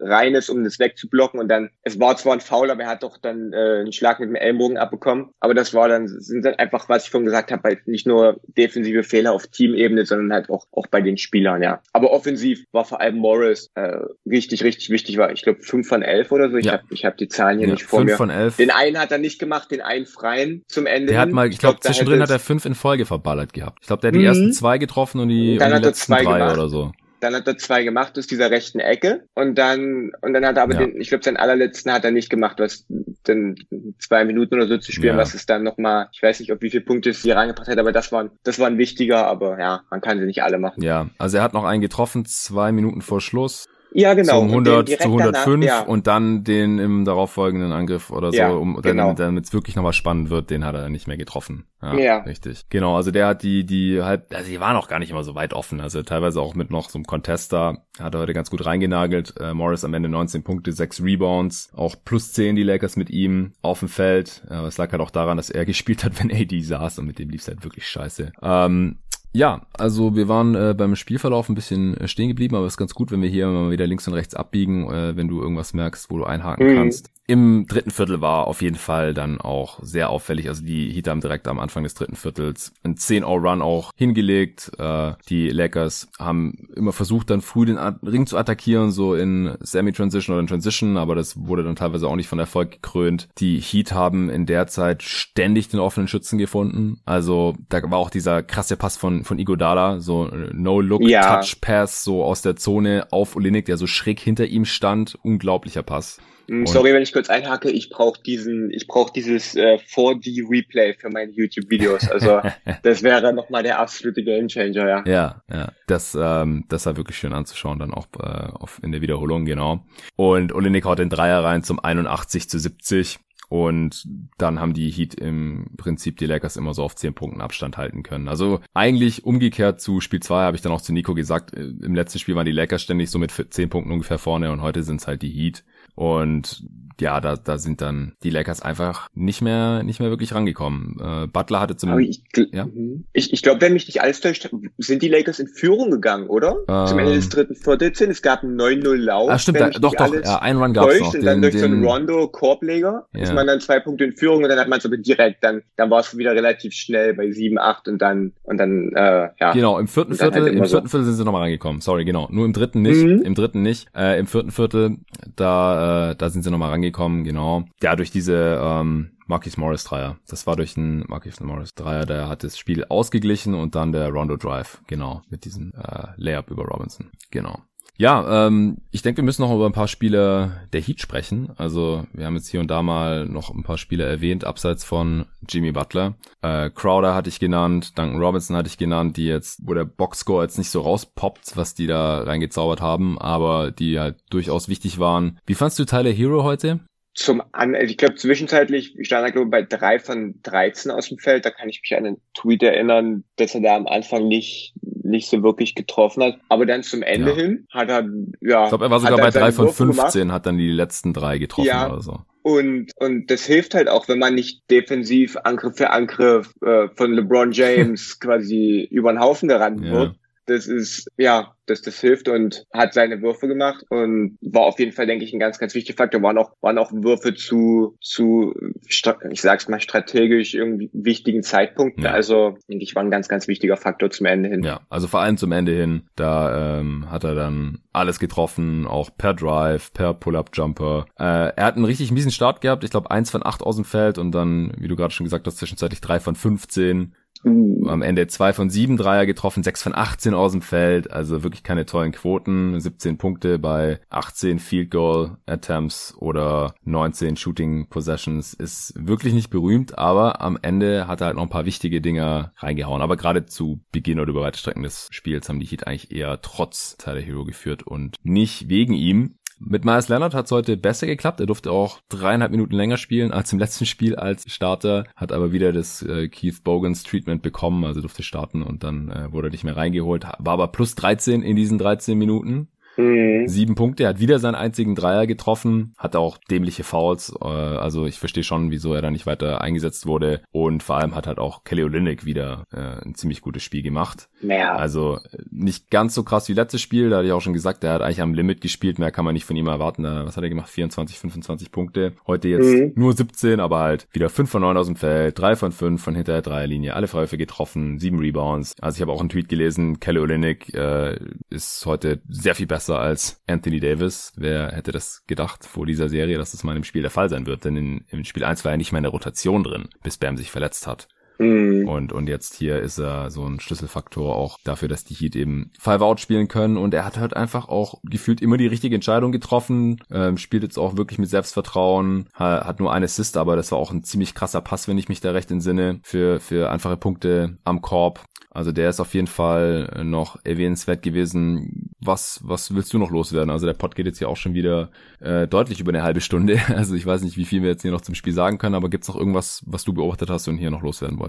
[0.00, 3.02] rein ist, um das wegzublocken und dann, es war zwar ein Foul, aber er hat
[3.02, 6.54] doch dann äh, einen Schlag mit dem Ellenbogen abbekommen, aber das war dann, sind dann
[6.54, 10.66] einfach, was ich vorhin gesagt habe, nicht nur defensive Fehler auf Teamebene, sondern halt auch,
[10.72, 11.82] auch bei den Spielern, ja.
[11.92, 15.18] Aber offensiv war vor allem Morris äh, richtig, richtig wichtig.
[15.18, 16.56] War ich glaube fünf von elf oder so.
[16.56, 16.74] Ich ja.
[16.74, 18.16] habe ich hab die Zahlen hier ja, nicht vor fünf mir.
[18.16, 18.56] von elf.
[18.56, 21.12] Den einen hat er nicht gemacht, den einen freien zum Ende.
[21.12, 23.78] Der hat mal, ich glaube, glaub, zwischendrin hat er fünf in Folge verballert gehabt.
[23.80, 24.26] Ich glaube, der hat die mhm.
[24.26, 26.56] ersten zwei getroffen und die, dann und die letzten drei gemacht.
[26.56, 26.92] oder so.
[27.20, 30.62] Dann hat er zwei gemacht aus dieser rechten Ecke und dann und dann hat er
[30.62, 30.80] aber ja.
[30.80, 32.86] den, ich glaube, seinen allerletzten hat er nicht gemacht, was
[33.28, 33.56] dann
[33.98, 35.20] zwei Minuten oder so zu spielen, ja.
[35.20, 37.78] was ist dann nochmal, ich weiß nicht, ob wie viele Punkte es hier reingebracht hat,
[37.78, 40.82] aber das war, das war ein wichtiger, aber ja, man kann sie nicht alle machen.
[40.82, 43.66] Ja, also er hat noch einen getroffen, zwei Minuten vor Schluss.
[43.94, 44.40] Ja, genau.
[44.40, 45.80] Zum 100 zu 105 danach, ja.
[45.82, 49.14] und dann den im darauffolgenden Angriff oder so, ja, um, genau.
[49.14, 51.66] damit es wirklich nochmal spannend wird, den hat er nicht mehr getroffen.
[51.80, 52.64] Ja, ja, richtig.
[52.70, 55.36] Genau, also der hat die, die halb, also die waren auch gar nicht immer so
[55.36, 58.66] weit offen, also teilweise auch mit noch so einem Contester, hat er heute ganz gut
[58.66, 59.34] reingenagelt.
[59.38, 63.52] Äh, Morris am Ende 19 Punkte, 6 Rebounds, auch plus 10 die Lakers mit ihm
[63.62, 64.42] auf dem Feld.
[64.50, 67.20] Äh, es lag halt auch daran, dass er gespielt hat, wenn AD saß und mit
[67.20, 68.32] dem lief's halt wirklich scheiße.
[68.42, 68.98] Ähm,
[69.34, 72.78] ja, also wir waren äh, beim Spielverlauf ein bisschen äh, stehen geblieben, aber es ist
[72.78, 75.74] ganz gut, wenn wir hier mal wieder links und rechts abbiegen, äh, wenn du irgendwas
[75.74, 76.76] merkst, wo du einhaken mhm.
[76.76, 77.10] kannst.
[77.26, 80.48] Im dritten Viertel war auf jeden Fall dann auch sehr auffällig.
[80.48, 84.70] Also die Heat haben direkt am Anfang des dritten Viertels einen 10-0-Run auch hingelegt.
[84.78, 90.34] Äh, die Lakers haben immer versucht, dann früh den Ring zu attackieren, so in Semi-Transition
[90.34, 93.28] oder in Transition, aber das wurde dann teilweise auch nicht von Erfolg gekrönt.
[93.38, 97.00] Die Heat haben in der Zeit ständig den offenen Schützen gefunden.
[97.06, 102.56] Also da war auch dieser krasse Pass von, von Igodala, so No-Look-Touch-Pass, so aus der
[102.56, 105.18] Zone auf Olinik, der so schräg hinter ihm stand.
[105.22, 106.18] Unglaublicher Pass.
[106.46, 110.94] Mm, sorry, wenn ich kurz einhacke, ich brauche diesen, ich brauche dieses äh, 4D Replay
[110.94, 112.08] für meine YouTube-Videos.
[112.08, 112.40] Also
[112.82, 115.04] das wäre nochmal der absolute Gamechanger, ja.
[115.06, 115.72] Ja, ja.
[115.86, 119.84] Das, ähm, das war wirklich schön anzuschauen, dann auch äh, auf, in der Wiederholung, genau.
[120.16, 123.18] Und Olinik haut den Dreier rein zum 81 zu 70.
[123.48, 124.04] Und
[124.38, 128.02] dann haben die Heat im Prinzip die Lakers immer so auf 10 Punkten Abstand halten
[128.02, 128.26] können.
[128.28, 131.94] Also eigentlich umgekehrt zu Spiel 2 habe ich dann auch zu Nico gesagt, äh, im
[131.94, 135.00] letzten Spiel waren die Lakers ständig so mit 10 Punkten ungefähr vorne und heute sind
[135.00, 135.62] es halt die Heat.
[135.94, 136.64] Und
[137.00, 140.96] ja, da, da sind dann die Lakers einfach nicht mehr, nicht mehr wirklich rangekommen.
[141.00, 142.66] Äh, Butler hatte zum, ich, ja?
[142.66, 143.04] Mhm.
[143.12, 146.56] ich, ich glaube, wenn mich nicht alles täuscht, sind die Lakers in Führung gegangen, oder?
[146.68, 148.00] Ähm, zum Ende des dritten Viertels.
[148.00, 149.30] Es gab einen 9-0-Lauf.
[149.30, 151.14] Ah, stimmt, da, doch, doch, ja, einen Run gab's noch.
[151.14, 153.22] Und dann durch den, so einen Rondo-Korbleger ja.
[153.22, 155.62] ist man dann zwei Punkte in Führung und dann hat man es aber direkt, dann,
[155.76, 159.52] dann war es wieder relativ schnell bei 7, 8 und dann, und dann, äh, ja.
[159.52, 160.90] Genau, im vierten halt Viertel, halt im vierten so.
[160.90, 161.80] Viertel sind sie nochmal reingekommen.
[161.80, 162.28] Sorry, genau.
[162.30, 163.22] Nur im dritten nicht, mhm.
[163.22, 163.88] im dritten nicht.
[163.96, 164.98] Äh, Im vierten Viertel,
[165.36, 167.64] da, äh, da sind sie nochmal rangekommen, genau.
[167.82, 170.18] Ja, durch diese, ähm, Marquis Morris Dreier.
[170.28, 174.10] Das war durch einen Marquis Morris Dreier, der hat das Spiel ausgeglichen und dann der
[174.10, 177.10] Rondo Drive, genau, mit diesem äh, Layup über Robinson.
[177.30, 177.62] Genau.
[177.96, 181.52] Ja, ähm, ich denke, wir müssen noch über ein paar Spiele der Heat sprechen.
[181.56, 185.26] Also wir haben jetzt hier und da mal noch ein paar Spiele erwähnt, abseits von
[185.48, 186.14] Jimmy Butler.
[186.42, 190.42] Äh, Crowder hatte ich genannt, Duncan Robinson hatte ich genannt, die jetzt, wo der Boxscore
[190.42, 195.38] jetzt nicht so rauspoppt, was die da reingezaubert haben, aber die halt durchaus wichtig waren.
[195.46, 196.80] Wie fandst du Tyler Hero heute?
[197.14, 201.18] Zum an, ich glaube zwischenzeitlich, ich stand da glaube bei drei von 13 aus dem
[201.18, 204.74] Feld, da kann ich mich an einen Tweet erinnern, dass er da am Anfang nicht
[204.82, 207.36] nicht so wirklich getroffen hat, aber dann zum Ende ja.
[207.36, 208.08] hin hat er
[208.40, 210.34] ja, ich glaube, er war sogar bei drei von 15, gemacht.
[210.34, 211.90] hat dann die letzten drei getroffen ja.
[211.90, 212.20] oder so.
[212.42, 217.12] Und, und das hilft halt auch, wenn man nicht defensiv Angriff für Angriff äh, von
[217.12, 219.92] LeBron James quasi über den Haufen gerannt ja.
[219.92, 220.16] wird.
[220.46, 224.92] Das ist, ja, dass das hilft und hat seine Würfe gemacht und war auf jeden
[224.92, 226.22] Fall, denke ich, ein ganz, ganz wichtiger Faktor.
[226.22, 228.54] Waren auch, waren auch Würfe zu, zu,
[228.86, 232.04] ich sag's mal, strategisch irgendwie wichtigen Zeitpunkten.
[232.04, 232.10] Ja.
[232.10, 234.62] Also, denke ich, war ein ganz, ganz wichtiger Faktor zum Ende hin.
[234.62, 239.10] Ja, also vor allem zum Ende hin, da ähm, hat er dann alles getroffen, auch
[239.16, 241.06] per Drive, per Pull-Up-Jumper.
[241.18, 243.84] Äh, er hat einen richtig miesen Start gehabt, ich glaube eins von acht aus dem
[243.84, 247.14] Feld und dann, wie du gerade schon gesagt hast, zwischenzeitlich drei von 15.
[247.44, 247.86] Uh.
[247.88, 251.62] Am Ende zwei von sieben Dreier getroffen, sechs von 18 aus dem Feld, also wirklich
[251.62, 252.80] keine tollen Quoten.
[252.80, 259.98] 17 Punkte bei 18 Field Goal Attempts oder 19 Shooting Possessions ist wirklich nicht berühmt,
[259.98, 263.02] aber am Ende hat er halt noch ein paar wichtige Dinger reingehauen.
[263.02, 266.40] Aber gerade zu Beginn oder über weite Strecken des Spiels haben die Heat eigentlich eher
[266.40, 269.38] trotz Tyler Hero geführt und nicht wegen ihm.
[269.58, 271.40] Mit Miles Leonard hat es heute besser geklappt.
[271.40, 275.52] Er durfte auch dreieinhalb Minuten länger spielen als im letzten Spiel als Starter, hat aber
[275.52, 279.50] wieder das äh, Keith Bogans Treatment bekommen, also durfte starten und dann äh, wurde er
[279.52, 280.24] nicht mehr reingeholt.
[280.38, 282.68] War aber plus 13 in diesen 13 Minuten.
[282.96, 283.48] Mhm.
[283.48, 288.06] Sieben Punkte, er hat wieder seinen einzigen Dreier getroffen, hat auch dämliche Fouls, äh, also
[288.06, 291.38] ich verstehe schon, wieso er da nicht weiter eingesetzt wurde und vor allem hat halt
[291.38, 294.28] auch Kelly Olynyk wieder äh, ein ziemlich gutes Spiel gemacht.
[294.42, 294.76] Ja.
[294.76, 295.18] Also
[295.50, 298.02] nicht ganz so krass wie letztes Spiel, da hatte ich auch schon gesagt, er hat
[298.02, 300.04] eigentlich am Limit gespielt, mehr kann man nicht von ihm erwarten.
[300.04, 300.68] Was hat er gemacht?
[300.68, 302.12] 24, 25 Punkte.
[302.26, 302.92] Heute jetzt mhm.
[302.94, 306.14] nur 17, aber halt wieder 5 von 9 aus dem Feld, 3 von 5 von
[306.14, 308.74] hinter der Dreierlinie, alle Freiwürfe getroffen, 7 Rebounds.
[308.80, 311.18] Also ich habe auch einen Tweet gelesen, Kelly Olynyk äh,
[311.50, 314.32] ist heute sehr viel besser als Anthony Davis.
[314.36, 317.46] Wer hätte das gedacht vor dieser Serie, dass das mal im Spiel der Fall sein
[317.46, 317.64] wird?
[317.64, 320.36] Denn in, im Spiel 1 war er nicht mehr in der Rotation drin, bis Bam
[320.36, 321.08] sich verletzt hat.
[321.38, 321.88] Mhm.
[321.88, 325.70] Und, und jetzt hier ist er so ein Schlüsselfaktor auch dafür, dass die Heat eben
[325.78, 326.76] Five Out spielen können.
[326.76, 330.00] Und er hat halt einfach auch gefühlt immer die richtige Entscheidung getroffen.
[330.10, 332.28] Ähm, spielt jetzt auch wirklich mit Selbstvertrauen.
[332.34, 335.20] Hat nur ein Assist, aber das war auch ein ziemlich krasser Pass, wenn ich mich
[335.20, 338.24] da recht entsinne, für, für einfache Punkte am Korb.
[338.54, 341.90] Also der ist auf jeden Fall noch erwähnenswert gewesen.
[342.00, 343.50] Was, was willst du noch loswerden?
[343.50, 346.60] Also der Pod geht jetzt ja auch schon wieder äh, deutlich über eine halbe Stunde.
[346.74, 348.90] Also ich weiß nicht, wie viel wir jetzt hier noch zum Spiel sagen können, aber
[348.90, 351.23] gibt's noch irgendwas, was du beobachtet hast und hier noch loswerden wolltest?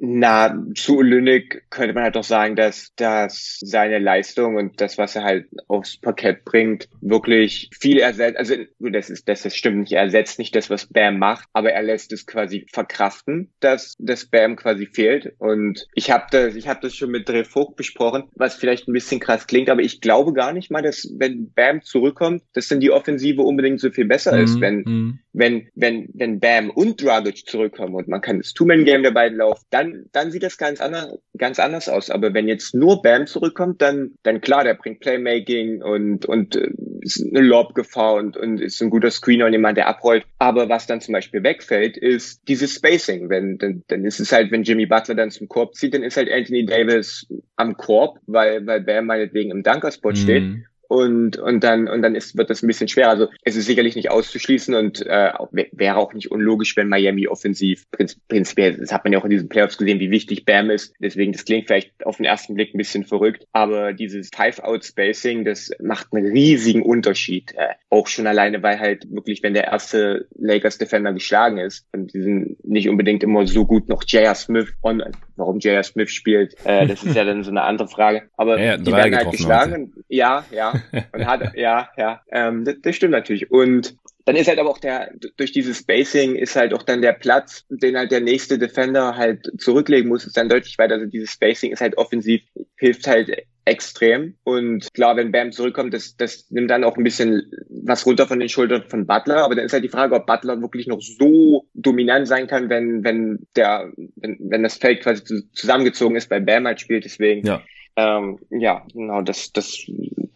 [0.00, 5.16] Na, zu Olynyk könnte man halt doch sagen, dass, dass seine Leistung und das, was
[5.16, 8.38] er halt aufs Parkett bringt, wirklich viel ersetzt.
[8.38, 9.92] Also das ist, das, das stimmt nicht.
[9.92, 14.26] Er ersetzt nicht das, was Bam macht, aber er lässt es quasi verkraften, dass das
[14.26, 15.34] Bam quasi fehlt.
[15.38, 18.92] Und ich habe das, ich habe das schon mit Dre Vogt besprochen, was vielleicht ein
[18.92, 22.78] bisschen krass klingt, aber ich glaube gar nicht mal, dass wenn Bam zurückkommt, dass dann
[22.78, 24.44] die Offensive unbedingt so viel besser mhm.
[24.44, 25.18] ist, wenn mhm.
[25.38, 29.64] Wenn wenn wenn Bam und Dragic zurückkommen und man kann das Two-Man-Game der beiden laufen,
[29.70, 32.10] dann dann sieht das ganz anders ganz anders aus.
[32.10, 36.70] Aber wenn jetzt nur Bam zurückkommt, dann dann klar, der bringt Playmaking und und äh,
[37.00, 40.24] ist eine Lob-Gefahr und und ist ein guter Screener und jemand, der abrollt.
[40.38, 43.28] Aber was dann zum Beispiel wegfällt, ist dieses Spacing.
[43.28, 46.16] Wenn dann dann ist es halt, wenn Jimmy Butler dann zum Korb zieht, dann ist
[46.16, 47.26] halt Anthony Davis
[47.56, 50.18] am Korb, weil, weil Bam meinetwegen im Dunkerspot mhm.
[50.18, 50.44] steht
[50.88, 53.10] und und dann und dann ist wird das ein bisschen schwer.
[53.10, 55.32] Also es ist sicherlich nicht auszuschließen und äh,
[55.72, 59.48] wäre auch nicht unlogisch, wenn Miami offensiv prinzipiell, das hat man ja auch in diesen
[59.48, 60.94] Playoffs gesehen, wie wichtig Bam ist.
[60.98, 65.70] Deswegen das klingt vielleicht auf den ersten Blick ein bisschen verrückt, aber dieses Five-Out-Spacing, das
[65.80, 67.54] macht einen riesigen Unterschied.
[67.54, 72.22] Äh, auch schon alleine, weil halt wirklich, wenn der erste Lakers-Defender geschlagen ist und die
[72.22, 74.34] sind nicht unbedingt immer so gut noch J.R.
[74.34, 75.02] Smith on,
[75.36, 75.82] warum J.R.
[75.82, 78.22] Smith spielt, äh, das ist ja dann so eine andere Frage.
[78.36, 79.92] Aber ja, die werden halt geschlagen.
[79.94, 80.04] Heute.
[80.08, 80.77] Ja, ja.
[81.12, 83.50] Und hat, ja, ja, ähm, das, das stimmt natürlich.
[83.50, 83.96] Und
[84.28, 87.64] dann ist halt aber auch der, durch dieses Spacing ist halt auch dann der Platz,
[87.70, 90.94] den halt der nächste Defender halt zurücklegen muss, ist dann deutlich weiter.
[90.94, 92.42] Also dieses Spacing ist halt offensiv,
[92.76, 93.30] hilft halt
[93.68, 94.34] extrem.
[94.44, 98.38] Und klar, wenn Bam zurückkommt, das, das nimmt dann auch ein bisschen was runter von
[98.38, 99.44] den Schultern von Butler.
[99.44, 103.04] Aber dann ist halt die Frage, ob Butler wirklich noch so dominant sein kann, wenn,
[103.04, 105.22] wenn der, wenn, wenn das Feld quasi
[105.52, 107.06] zusammengezogen ist, bei Bam halt spielt.
[107.06, 107.62] Deswegen, ja,
[107.96, 109.86] ähm, ja genau, das, das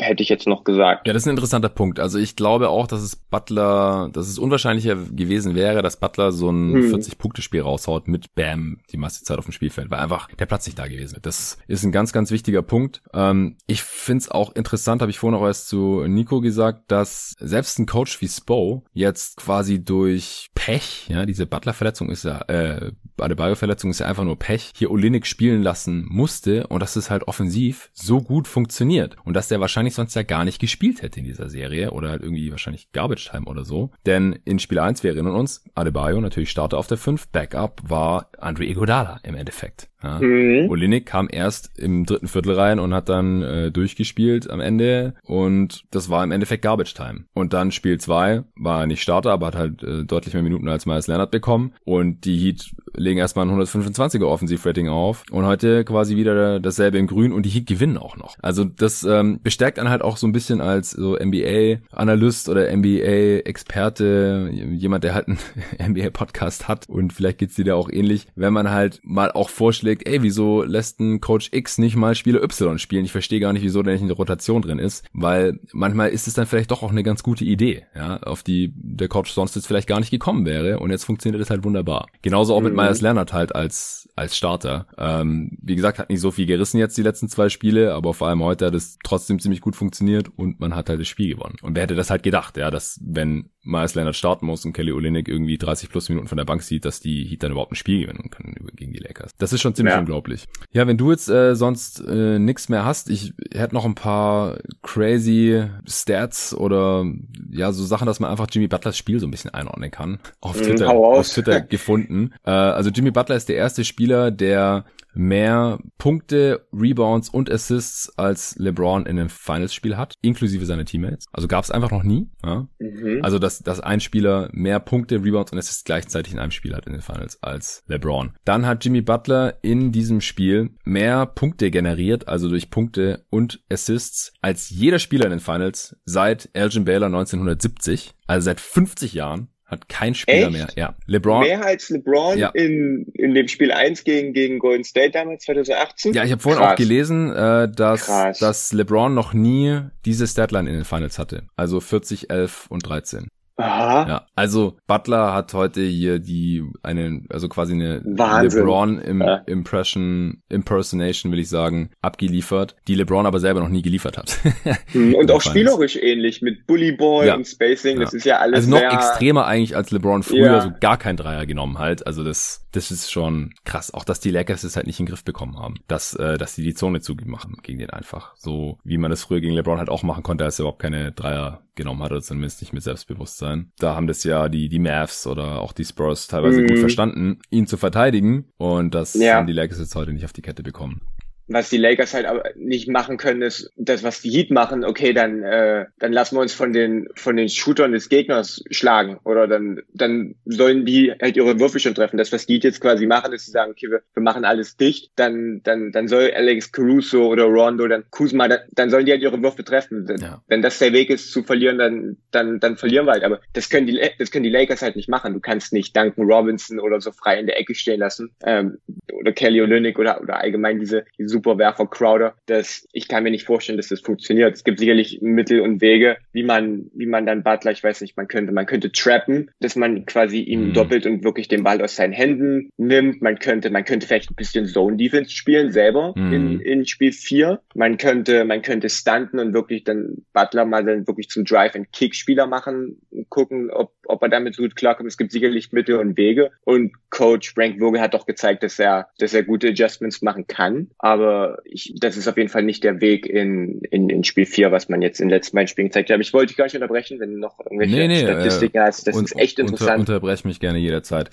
[0.02, 1.06] hätte ich jetzt noch gesagt.
[1.06, 2.00] Ja, das ist ein interessanter Punkt.
[2.00, 6.50] Also ich glaube auch, dass es Butler, dass es unwahrscheinlicher gewesen wäre, dass Butler so
[6.50, 6.94] ein hm.
[6.94, 10.78] 40-Punkte-Spiel raushaut mit Bam die meiste Zeit auf dem Spielfeld, weil einfach der Platz nicht
[10.78, 11.26] da gewesen ist.
[11.26, 13.02] Das ist ein ganz, ganz wichtiger Punkt.
[13.14, 17.78] Ähm, ich find's auch interessant, habe ich vorhin auch erst zu Nico gesagt, dass selbst
[17.78, 23.90] ein Coach wie Spo jetzt quasi durch Pech, ja, diese Butler-Verletzung ist ja, äh, Adebayo-Verletzung
[23.90, 27.90] ist ja einfach nur Pech, hier Olinik spielen lassen musste und dass es halt offensiv
[27.92, 31.26] so gut funktioniert und dass der wahrscheinlich wahrscheinlich sonst ja gar nicht gespielt hätte in
[31.26, 33.90] dieser Serie oder halt irgendwie wahrscheinlich Garbage Time oder so.
[34.06, 38.30] Denn in Spiel 1, wir erinnern uns, Adebayo natürlich Starter auf der 5, Backup war
[38.38, 39.88] Andre Iguodala im Endeffekt.
[40.02, 40.18] Ja.
[40.18, 40.68] Mhm.
[40.68, 45.84] Olinik kam erst im dritten Viertel rein und hat dann äh, durchgespielt am Ende und
[45.90, 47.24] das war im Endeffekt Garbage Time.
[47.34, 50.86] Und dann Spiel 2 war nicht Starter, aber hat halt äh, deutlich mehr Minuten als
[50.86, 56.16] Miles Leonard bekommen und die Heat legen erstmal ein 125er Offensivrating auf und heute quasi
[56.16, 58.36] wieder dasselbe in grün und die Heat gewinnen auch noch.
[58.42, 64.50] Also das ähm, bestärkt dann halt auch so ein bisschen als so NBA-Analyst oder NBA-Experte,
[64.52, 65.38] jemand, der halt einen
[65.92, 70.06] NBA-Podcast hat und vielleicht geht's dir da auch ähnlich, wenn man halt mal auch vorschlägt,
[70.06, 73.04] ey, wieso lässt ein Coach X nicht mal Spieler Y spielen?
[73.04, 76.26] Ich verstehe gar nicht, wieso der nicht in der Rotation drin ist, weil manchmal ist
[76.26, 79.56] es dann vielleicht doch auch eine ganz gute Idee, ja, auf die der Coach sonst
[79.56, 82.08] jetzt vielleicht gar nicht gekommen wäre und jetzt funktioniert das halt wunderbar.
[82.22, 82.66] Genauso auch mhm.
[82.66, 84.86] mit Myers Leonard halt als als Starter.
[84.98, 88.28] Ähm, wie gesagt, hat nicht so viel gerissen jetzt die letzten zwei Spiele, aber vor
[88.28, 91.56] allem heute hat es trotzdem ziemlich gut funktioniert und man hat halt das Spiel gewonnen.
[91.62, 94.92] Und wer hätte das halt gedacht, ja, dass wenn Myers Leonard starten muss und Kelly
[94.92, 97.76] Olynyk irgendwie 30 plus Minuten von der Bank sieht, dass die Heat dann überhaupt ein
[97.76, 99.32] Spiel gewinnen können gegen die Lakers.
[99.38, 100.00] Das ist schon ziemlich ja.
[100.00, 100.46] unglaublich.
[100.72, 104.58] Ja, wenn du jetzt äh, sonst äh, nichts mehr hast, ich hätte noch ein paar
[104.82, 107.06] crazy Stats oder
[107.50, 110.18] ja, so Sachen, dass man einfach Jimmy Butlers Spiel so ein bisschen einordnen kann.
[110.40, 112.32] Auf mhm, Twitter, auf Twitter gefunden.
[112.44, 118.56] Äh, also Jimmy Butler ist der erste Spieler, der mehr Punkte, Rebounds und Assists als
[118.58, 121.26] LeBron in einem Finals-Spiel hat, inklusive seiner Teammates.
[121.32, 122.30] Also gab es einfach noch nie.
[122.44, 122.66] Ja?
[122.78, 123.20] Mhm.
[123.22, 126.86] Also dass, dass ein Spieler mehr Punkte, Rebounds und Assists gleichzeitig in einem Spiel hat
[126.86, 128.32] in den Finals als LeBron.
[128.44, 134.32] Dann hat Jimmy Butler in diesem Spiel mehr Punkte generiert, also durch Punkte und Assists,
[134.40, 139.88] als jeder Spieler in den Finals seit Elgin Baylor 1970, also seit 50 Jahren hat
[139.88, 140.52] kein Spieler Echt?
[140.52, 140.68] mehr.
[140.76, 140.94] Ja.
[141.06, 141.40] LeBron.
[141.40, 142.50] Mehr als LeBron ja.
[142.50, 146.12] in, in dem Spiel 1 gegen, gegen Golden State damals 2018?
[146.12, 146.72] Ja, ich habe vorhin Krass.
[146.72, 148.06] auch gelesen, äh, dass,
[148.38, 151.44] dass LeBron noch nie diese Statline in den Finals hatte.
[151.56, 153.28] Also 40, 11 und 13.
[153.62, 154.08] Aha.
[154.08, 158.60] Ja, also Butler hat heute hier die eine, also quasi eine Wahnsinn.
[158.60, 159.36] LeBron im, ja.
[159.46, 164.38] Impression, Impersonation, will ich sagen, abgeliefert, die LeBron aber selber noch nie geliefert hat.
[164.92, 167.34] Hm, und auch spielerisch ähnlich mit Bully Boy ja.
[167.34, 168.56] und Spacing, das ist ja alles.
[168.56, 172.06] Also noch extremer eigentlich als LeBron früher, so gar kein Dreier genommen halt.
[172.06, 173.92] Also das, das ist schon krass.
[173.94, 176.54] Auch dass die Lakers es halt nicht in den Griff bekommen haben, dass, äh, dass
[176.54, 178.34] die die Zone zugemacht gegen den einfach.
[178.36, 181.12] So wie man das früher gegen LeBron halt auch machen konnte, als er überhaupt keine
[181.12, 183.51] Dreier genommen hat, oder zumindest nicht mit Selbstbewusstsein.
[183.78, 186.66] Da haben das ja die, die Mavs oder auch die Spurs teilweise mhm.
[186.68, 188.46] gut verstanden, ihn zu verteidigen.
[188.56, 189.36] Und das ja.
[189.36, 191.00] haben die Lakers jetzt heute nicht auf die Kette bekommen
[191.48, 194.84] was die Lakers halt aber nicht machen können, ist das, was die Heat machen.
[194.84, 199.18] Okay, dann äh, dann lassen wir uns von den von den Shootern des Gegners schlagen
[199.24, 202.16] oder dann dann sollen die halt ihre Würfe schon treffen.
[202.16, 204.76] Das, was die Heat jetzt quasi machen, ist, sie sagen, okay, wir, wir machen alles
[204.76, 205.10] dicht.
[205.16, 209.22] Dann dann dann soll Alex Caruso oder Rondo, dann Kuzma, dann, dann sollen die halt
[209.22, 210.06] ihre Würfe treffen.
[210.20, 210.42] Ja.
[210.48, 213.24] Wenn das der Weg ist zu verlieren, dann dann dann verlieren wir halt.
[213.24, 215.34] Aber das können die das können die Lakers halt nicht machen.
[215.34, 218.78] Du kannst nicht Duncan Robinson oder so frei in der Ecke stehen lassen ähm,
[219.12, 223.46] oder Kelly Olynyk oder oder allgemein diese, diese Superwerfer Crowder, dass ich kann mir nicht
[223.46, 224.54] vorstellen, dass das funktioniert.
[224.54, 228.16] Es gibt sicherlich Mittel und Wege, wie man, wie man dann Butler, ich weiß nicht,
[228.16, 230.72] man könnte, man könnte trappen, dass man quasi ihn mhm.
[230.74, 233.22] doppelt und wirklich den Ball aus seinen Händen nimmt.
[233.22, 236.32] Man könnte, man könnte vielleicht ein bisschen Zone Defense spielen selber mhm.
[236.32, 237.60] in, in Spiel 4.
[237.74, 241.92] Man könnte, man könnte stunten und wirklich dann Butler mal dann wirklich zum Drive and
[241.92, 243.00] Kick Spieler machen,
[243.32, 245.08] gucken, ob, ob er damit gut klarkommt.
[245.08, 249.08] Es gibt sicherlich Mittel und Wege und Coach Frank Vogel hat doch gezeigt, dass er,
[249.18, 250.88] dass er gute Adjustments machen kann.
[250.98, 254.70] Aber ich, das ist auf jeden Fall nicht der Weg in, in, in Spiel 4,
[254.70, 256.14] was man jetzt in den letzten beiden Spielen gezeigt hat.
[256.14, 258.80] Aber ich wollte dich gar nicht unterbrechen, wenn du noch irgendwelche nee, nee, Statistiken äh,
[258.80, 259.06] hast.
[259.06, 260.00] Das und, ist echt interessant.
[260.00, 261.30] Unter, unterbrech mich gerne jederzeit.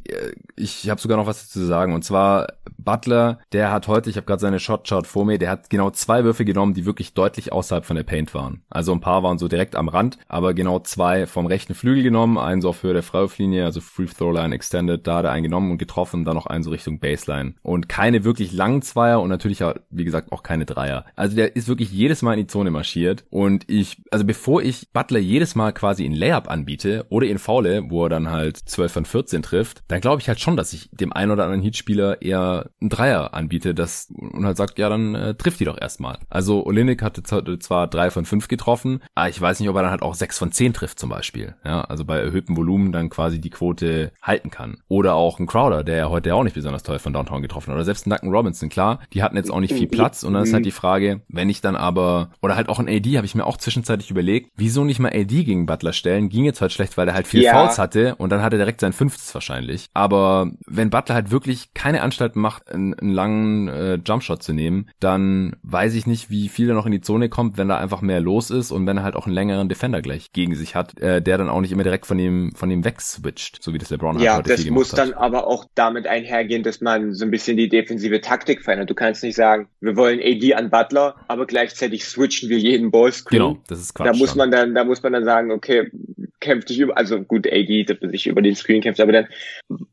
[0.55, 1.93] Ich habe sogar noch was zu sagen.
[1.93, 2.47] Und zwar
[2.83, 6.23] Butler, der hat heute, ich habe gerade seine Shotchart vor mir, der hat genau zwei
[6.23, 8.63] Würfe genommen, die wirklich deutlich außerhalb von der Paint waren.
[8.69, 12.37] Also ein paar waren so direkt am Rand, aber genau zwei vom rechten Flügel genommen,
[12.37, 15.43] einen so auf Höhe der Freiwurflinie, also Free Throw Line Extended, da hat er einen
[15.43, 17.55] genommen und getroffen, dann noch einen so Richtung Baseline.
[17.61, 21.05] Und keine wirklich langen Zweier und natürlich, wie gesagt, auch keine Dreier.
[21.15, 24.91] Also der ist wirklich jedes Mal in die Zone marschiert und ich, also bevor ich
[24.93, 28.91] Butler jedes Mal quasi in Layup anbiete oder in Faule, wo er dann halt 12
[28.91, 32.21] von 14 trifft, dann glaube ich halt schon, dass ich dem einen oder anderen Heatspieler
[32.21, 36.17] eher einen Dreier anbiete, das und halt sagt, ja, dann äh, trifft die doch erstmal.
[36.29, 39.91] Also Olinik hatte zwar drei von fünf getroffen, aber ich weiß nicht, ob er dann
[39.91, 41.55] halt auch sechs von zehn trifft zum Beispiel.
[41.65, 44.77] Ja, also bei erhöhtem Volumen dann quasi die Quote halten kann.
[44.87, 47.75] Oder auch ein Crowder, der ja heute auch nicht besonders toll von Downtown getroffen hat.
[47.75, 50.43] Oder selbst ein Duncan Robinson, klar, die hatten jetzt auch nicht viel Platz und dann
[50.43, 53.35] ist halt die Frage, wenn ich dann aber, oder halt auch ein AD, habe ich
[53.35, 56.97] mir auch zwischenzeitlich überlegt, wieso nicht mal AD gegen Butler stellen, ging jetzt halt schlecht,
[56.97, 57.53] weil er halt viel ja.
[57.53, 59.87] Fouls hatte und dann hat er direkt sein fünftes wahrscheinlich.
[59.93, 64.89] Aber wenn Butler halt wirklich keine Anstalt macht, einen, einen langen äh, Jumpshot zu nehmen,
[64.99, 68.01] dann weiß ich nicht, wie viel er noch in die Zone kommt, wenn da einfach
[68.01, 70.99] mehr los ist und wenn er halt auch einen längeren Defender gleich gegen sich hat,
[70.99, 73.89] äh, der dann auch nicht immer direkt von ihm von ihm wegswitcht, so wie das
[73.89, 77.31] LeBron ja, halt heute das muss dann aber auch damit einhergehen, dass man so ein
[77.31, 78.89] bisschen die defensive Taktik verändert.
[78.89, 83.39] Du kannst nicht sagen, wir wollen AD an Butler, aber gleichzeitig switchen wir jeden Ballscreen.
[83.39, 84.07] Genau, das ist Quatsch.
[84.07, 85.91] Da muss man dann, da muss man dann sagen, okay,
[86.39, 89.27] kämpft dich über, also gut, AD, dass man sich über den Screen kämpft, aber dann,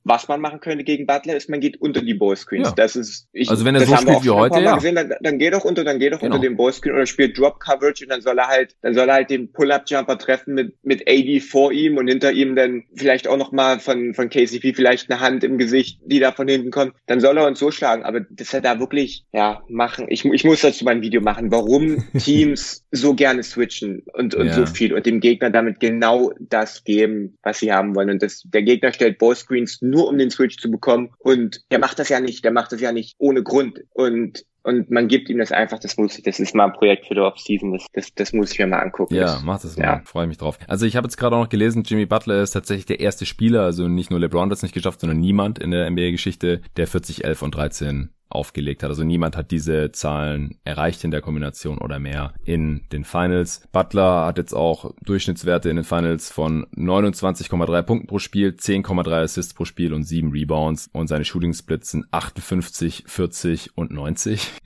[0.04, 2.68] was man machen könnte gegen Butler, ist, man geht unter die Ballscreens.
[2.68, 2.74] Ja.
[2.74, 4.76] Das ist, ich, also wenn er so spielt wie heute, ja.
[4.76, 6.36] Gesehen, dann, dann geh doch unter, dann geh doch genau.
[6.36, 9.14] unter den Ballscreen oder spielt Drop Coverage und dann soll er halt, dann soll er
[9.14, 13.36] halt den Pull-Up-Jumper treffen mit, mit AD vor ihm und hinter ihm dann vielleicht auch
[13.36, 16.94] nochmal von, von KCP vielleicht eine Hand im Gesicht, die da von hinten kommt.
[17.06, 20.06] Dann soll er uns so schlagen, aber das er da wirklich, ja, machen.
[20.08, 24.52] Ich, ich muss dazu mein Video machen, warum Teams so gerne switchen und, und ja.
[24.52, 28.10] so viel und dem Gegner damit genau das geben, was sie haben wollen.
[28.10, 31.10] Und das, der Gegner stellt Ballscreens nur, um den Switch zu bekommen.
[31.18, 33.80] Und der macht das ja nicht, der macht das ja nicht ohne Grund.
[33.92, 37.06] Und und man gibt ihm das einfach, das muss ich, das ist mal ein Projekt
[37.06, 39.14] für die Offseason, das, das, das muss ich mir mal angucken.
[39.14, 40.02] Ja, mach das mal, ja.
[40.04, 40.58] freue mich drauf.
[40.66, 43.62] Also ich habe jetzt gerade auch noch gelesen, Jimmy Butler ist tatsächlich der erste Spieler,
[43.62, 47.24] also nicht nur LeBron hat es nicht geschafft, sondern niemand in der NBA-Geschichte, der 40,
[47.24, 48.90] 11 und 13 aufgelegt hat.
[48.90, 53.62] Also niemand hat diese Zahlen erreicht in der Kombination oder mehr in den Finals.
[53.72, 59.54] Butler hat jetzt auch Durchschnittswerte in den Finals von 29,3 Punkten pro Spiel, 10,3 Assists
[59.54, 64.50] pro Spiel und 7 Rebounds und seine Shooting Splits sind 58, 40 und 90.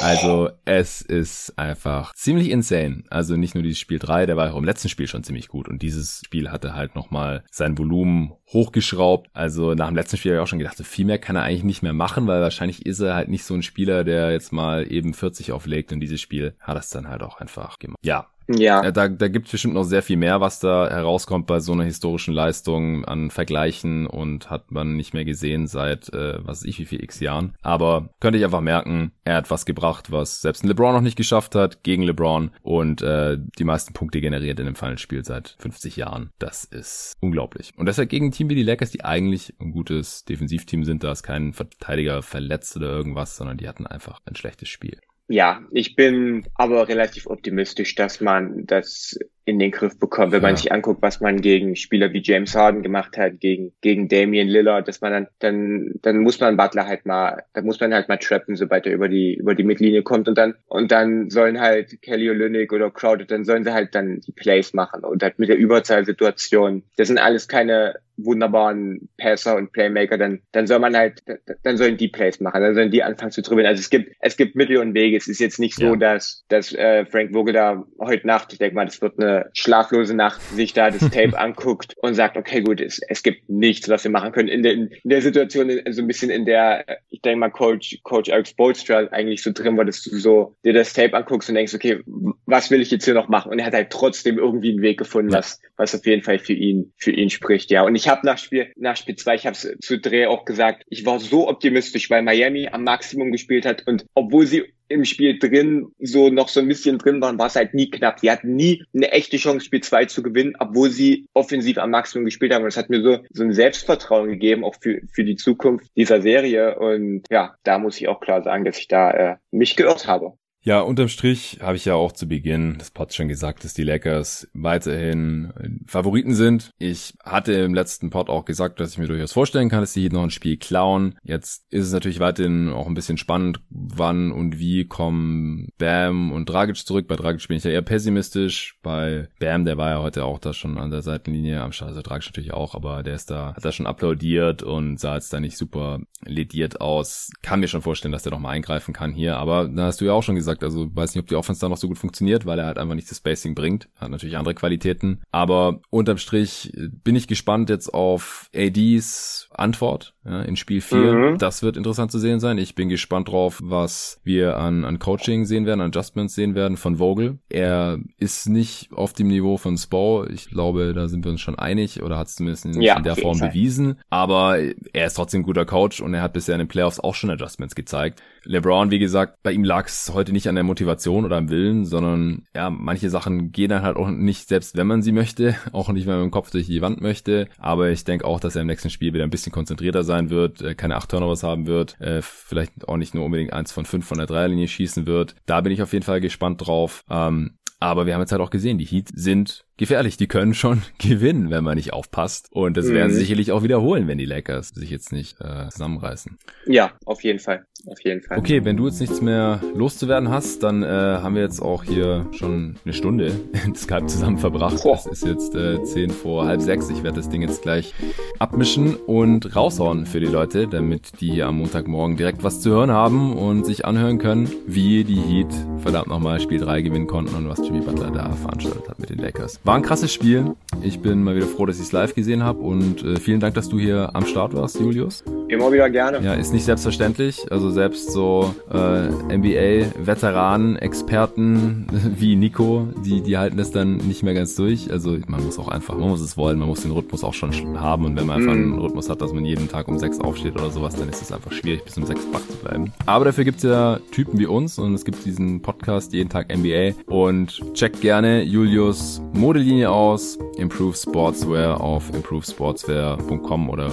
[0.00, 3.04] Also es ist einfach ziemlich insane.
[3.10, 5.68] Also nicht nur dieses Spiel 3, der war auch im letzten Spiel schon ziemlich gut
[5.68, 9.28] und dieses Spiel hatte halt nochmal sein Volumen hochgeschraubt.
[9.34, 11.42] Also nach dem letzten Spiel habe ich auch schon gedacht, so viel mehr kann er
[11.42, 14.52] eigentlich nicht mehr machen, weil wahrscheinlich ist er halt nicht so ein Spieler, der jetzt
[14.52, 17.98] mal eben 40 auflegt und dieses Spiel hat es dann halt auch einfach gemacht.
[18.04, 18.82] Ja, ja.
[18.82, 21.72] Äh, da, da gibt es bestimmt noch sehr viel mehr, was da herauskommt bei so
[21.72, 26.78] einer historischen Leistung an Vergleichen und hat man nicht mehr gesehen seit, äh, was ich,
[26.78, 27.54] wie viel x Jahren.
[27.62, 31.16] Aber könnte ich einfach merken, er hat was gebracht, was selbst ein LeBron noch nicht
[31.16, 35.96] geschafft hat, gegen LeBron und äh, die meisten Punkte generiert in dem Finalspiel seit 50
[35.96, 36.30] Jahren.
[36.38, 37.72] Das ist unglaublich.
[37.76, 41.12] Und deshalb gegen ein Team wie die Lakers, die eigentlich ein gutes Defensivteam sind, da
[41.12, 45.00] ist kein Verteidiger verletzt oder irgendwas, sondern die hatten einfach ein schlechtes Spiel.
[45.28, 50.48] Ja, ich bin aber relativ optimistisch, dass man das in den Griff bekommt, wenn ja.
[50.48, 54.48] man sich anguckt, was man gegen Spieler wie James Harden gemacht hat, gegen, gegen Damian
[54.48, 58.08] Lillard, dass man dann, dann, dann muss man Butler halt mal, dann muss man halt
[58.08, 61.60] mal trappen, sobald er über die, über die Mittellinie kommt und dann, und dann sollen
[61.60, 65.38] halt Kelly Olynyk oder Crowded, dann sollen sie halt dann die Plays machen und halt
[65.38, 70.96] mit der Überzahlsituation, das sind alles keine wunderbaren Passer und Playmaker, dann, dann soll man
[70.96, 71.22] halt,
[71.62, 73.66] dann sollen die Plays machen, dann sollen die anfangen zu dribbeln.
[73.66, 75.16] Also es gibt, es gibt Mittel und Wege.
[75.16, 75.96] Es ist jetzt nicht so, ja.
[75.96, 80.14] dass, dass äh, Frank Vogel da heute Nacht, ich denke mal, das wird eine schlaflose
[80.14, 84.04] Nacht, sich da das Tape anguckt und sagt, okay, gut, es, es gibt nichts, was
[84.04, 84.48] wir machen können.
[84.48, 88.30] In der, in der Situation, so ein bisschen in der, ich denke mal, Coach, Coach
[88.30, 91.74] Alex Bolstra eigentlich so drin war, dass du so dir das Tape anguckst und denkst,
[91.74, 92.00] okay,
[92.46, 93.52] was will ich jetzt hier noch machen?
[93.52, 96.52] Und er hat halt trotzdem irgendwie einen Weg gefunden, was, was auf jeden Fall für
[96.52, 97.82] ihn, für ihn spricht, ja.
[97.82, 100.84] Und ich habe nach Spiel, nach Spiel zwei, ich habe es zu Dreh auch gesagt,
[100.88, 104.64] ich war so optimistisch, weil Miami am Maximum gespielt hat und obwohl sie
[104.94, 108.20] im Spiel drin so noch so ein bisschen drin waren, war es halt nie knapp.
[108.20, 112.24] Sie hatten nie eine echte Chance, Spiel 2 zu gewinnen, obwohl sie offensiv am Maximum
[112.24, 112.62] gespielt haben.
[112.62, 116.22] Und das hat mir so, so ein Selbstvertrauen gegeben, auch für, für die Zukunft dieser
[116.22, 116.78] Serie.
[116.78, 120.34] Und ja, da muss ich auch klar sagen, dass ich da äh, mich geirrt habe.
[120.66, 123.82] Ja, unterm Strich habe ich ja auch zu Beginn des Pods schon gesagt, dass die
[123.82, 125.52] Lakers weiterhin
[125.86, 126.70] Favoriten sind.
[126.78, 130.00] Ich hatte im letzten Pod auch gesagt, dass ich mir durchaus vorstellen kann, dass sie
[130.00, 131.18] hier noch ein Spiel klauen.
[131.22, 136.48] Jetzt ist es natürlich weiterhin auch ein bisschen spannend, wann und wie kommen Bam und
[136.48, 137.08] Dragic zurück.
[137.08, 138.78] Bei Dragic bin ich ja eher pessimistisch.
[138.82, 142.00] Bei Bam, der war ja heute auch da schon an der Seitenlinie am Start, also
[142.00, 145.40] Dragic natürlich auch, aber der ist da, hat da schon applaudiert und sah jetzt da
[145.40, 147.30] nicht super lediert aus.
[147.42, 150.06] Kann mir schon vorstellen, dass der noch mal eingreifen kann hier, aber da hast du
[150.06, 150.64] ja auch schon gesagt, gesagt.
[150.64, 152.94] Also weiß nicht, ob die Offense da noch so gut funktioniert, weil er halt einfach
[152.94, 153.88] nicht das Spacing bringt.
[153.96, 155.20] Hat natürlich andere Qualitäten.
[155.30, 160.98] Aber unterm Strich bin ich gespannt jetzt auf ADs Antwort ja, in Spiel 4.
[160.98, 161.38] Mhm.
[161.38, 162.58] Das wird interessant zu sehen sein.
[162.58, 166.76] Ich bin gespannt drauf, was wir an, an Coaching sehen werden, an Adjustments sehen werden
[166.76, 167.38] von Vogel.
[167.48, 170.26] Er ist nicht auf dem Niveau von Spo.
[170.28, 173.04] Ich glaube, da sind wir uns schon einig oder hat es zumindest in, ja, in
[173.04, 173.48] der Form Fall.
[173.48, 174.00] bewiesen.
[174.10, 177.14] Aber er ist trotzdem ein guter Coach und er hat bisher in den Playoffs auch
[177.14, 178.22] schon Adjustments gezeigt.
[178.44, 181.84] LeBron, wie gesagt, bei ihm lag es heute nicht an der Motivation oder am Willen,
[181.84, 185.90] sondern ja, manche Sachen gehen dann halt auch nicht, selbst wenn man sie möchte, auch
[185.90, 187.48] nicht, wenn man im Kopf durch die Wand möchte.
[187.58, 190.62] Aber ich denke auch, dass er im nächsten Spiel wieder ein bisschen konzentrierter sein wird,
[190.62, 194.06] äh, keine acht Turnovers haben wird, äh, vielleicht auch nicht nur unbedingt eins von fünf
[194.06, 195.34] von der Dreierlinie schießen wird.
[195.46, 197.04] Da bin ich auf jeden Fall gespannt drauf.
[197.10, 200.16] Ähm, aber wir haben jetzt halt auch gesehen, die Heat sind gefährlich.
[200.16, 202.48] Die können schon gewinnen, wenn man nicht aufpasst.
[202.50, 203.20] Und das werden sie mhm.
[203.20, 206.38] sicherlich auch wiederholen, wenn die Lakers sich jetzt nicht äh, zusammenreißen.
[206.66, 207.66] Ja, auf jeden Fall.
[207.86, 208.38] Auf jeden Fall.
[208.38, 212.26] Okay, wenn du jetzt nichts mehr loszuwerden hast, dann äh, haben wir jetzt auch hier
[212.32, 213.32] schon eine Stunde
[213.64, 214.82] in Skype zusammen verbracht.
[214.82, 214.94] Boah.
[214.94, 216.88] Es ist jetzt äh, 10 vor halb sechs.
[216.88, 217.92] Ich werde das Ding jetzt gleich
[218.38, 223.36] abmischen und raushauen für die Leute, damit die am Montagmorgen direkt was zu hören haben
[223.36, 225.52] und sich anhören können, wie die Heat
[225.82, 229.18] verdammt nochmal Spiel 3 gewinnen konnten und was Jimmy Butler da veranstaltet hat mit den
[229.18, 229.60] Lakers.
[229.64, 230.56] War ein krasses Spiel.
[230.82, 233.54] Ich bin mal wieder froh, dass ich es live gesehen habe und äh, vielen Dank,
[233.54, 235.24] dass du hier am Start warst, Julius.
[235.48, 236.20] Immer wieder gerne.
[236.22, 237.40] Ja, ist nicht selbstverständlich.
[237.50, 241.86] Also selbst so äh, NBA-Veteranen, Experten
[242.18, 244.90] wie Nico, die, die halten das dann nicht mehr ganz durch.
[244.90, 247.80] Also man muss auch einfach, man muss es wollen, man muss den Rhythmus auch schon
[247.80, 248.56] haben und wenn man einfach mm.
[248.56, 251.32] einen Rhythmus hat, dass man jeden Tag um sechs aufsteht oder sowas, dann ist es
[251.32, 252.92] einfach schwierig, bis um sechs wach zu bleiben.
[253.06, 256.92] Aber dafür gibt's ja Typen wie uns und es gibt diesen Podcast jeden Tag NBA
[257.06, 263.88] und checkt gerne Julius Mode Modelinie aus, Improve Sportswear auf improvesportswear.com oder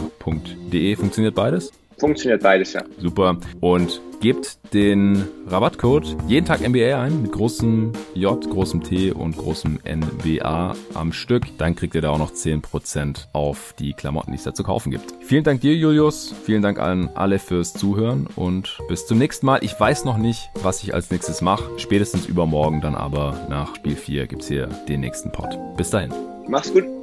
[0.74, 0.95] .de.
[0.95, 1.51] Funktioniert beides?
[2.02, 2.82] Funktioniert beides, ja.
[2.97, 3.38] Super.
[3.60, 9.80] Und gebt den Rabattcode jeden Tag NBA ein mit großem J, großem T und großem
[9.86, 11.43] NBA am Stück.
[11.60, 14.91] Dann kriegt ihr da auch noch 10% auf die Klamotten, die es da zu kaufen
[14.91, 15.14] gibt.
[15.22, 16.34] Vielen Dank dir, Julius.
[16.43, 19.60] Vielen Dank an alle fürs Zuhören und bis zum nächsten Mal.
[19.64, 21.78] Ich weiß noch nicht, was ich als nächstes mache.
[21.78, 25.58] Spätestens übermorgen dann aber nach Spiel 4 gibt's hier den nächsten Pod.
[25.78, 26.12] Bis dahin.
[26.47, 27.01] Mach's gut.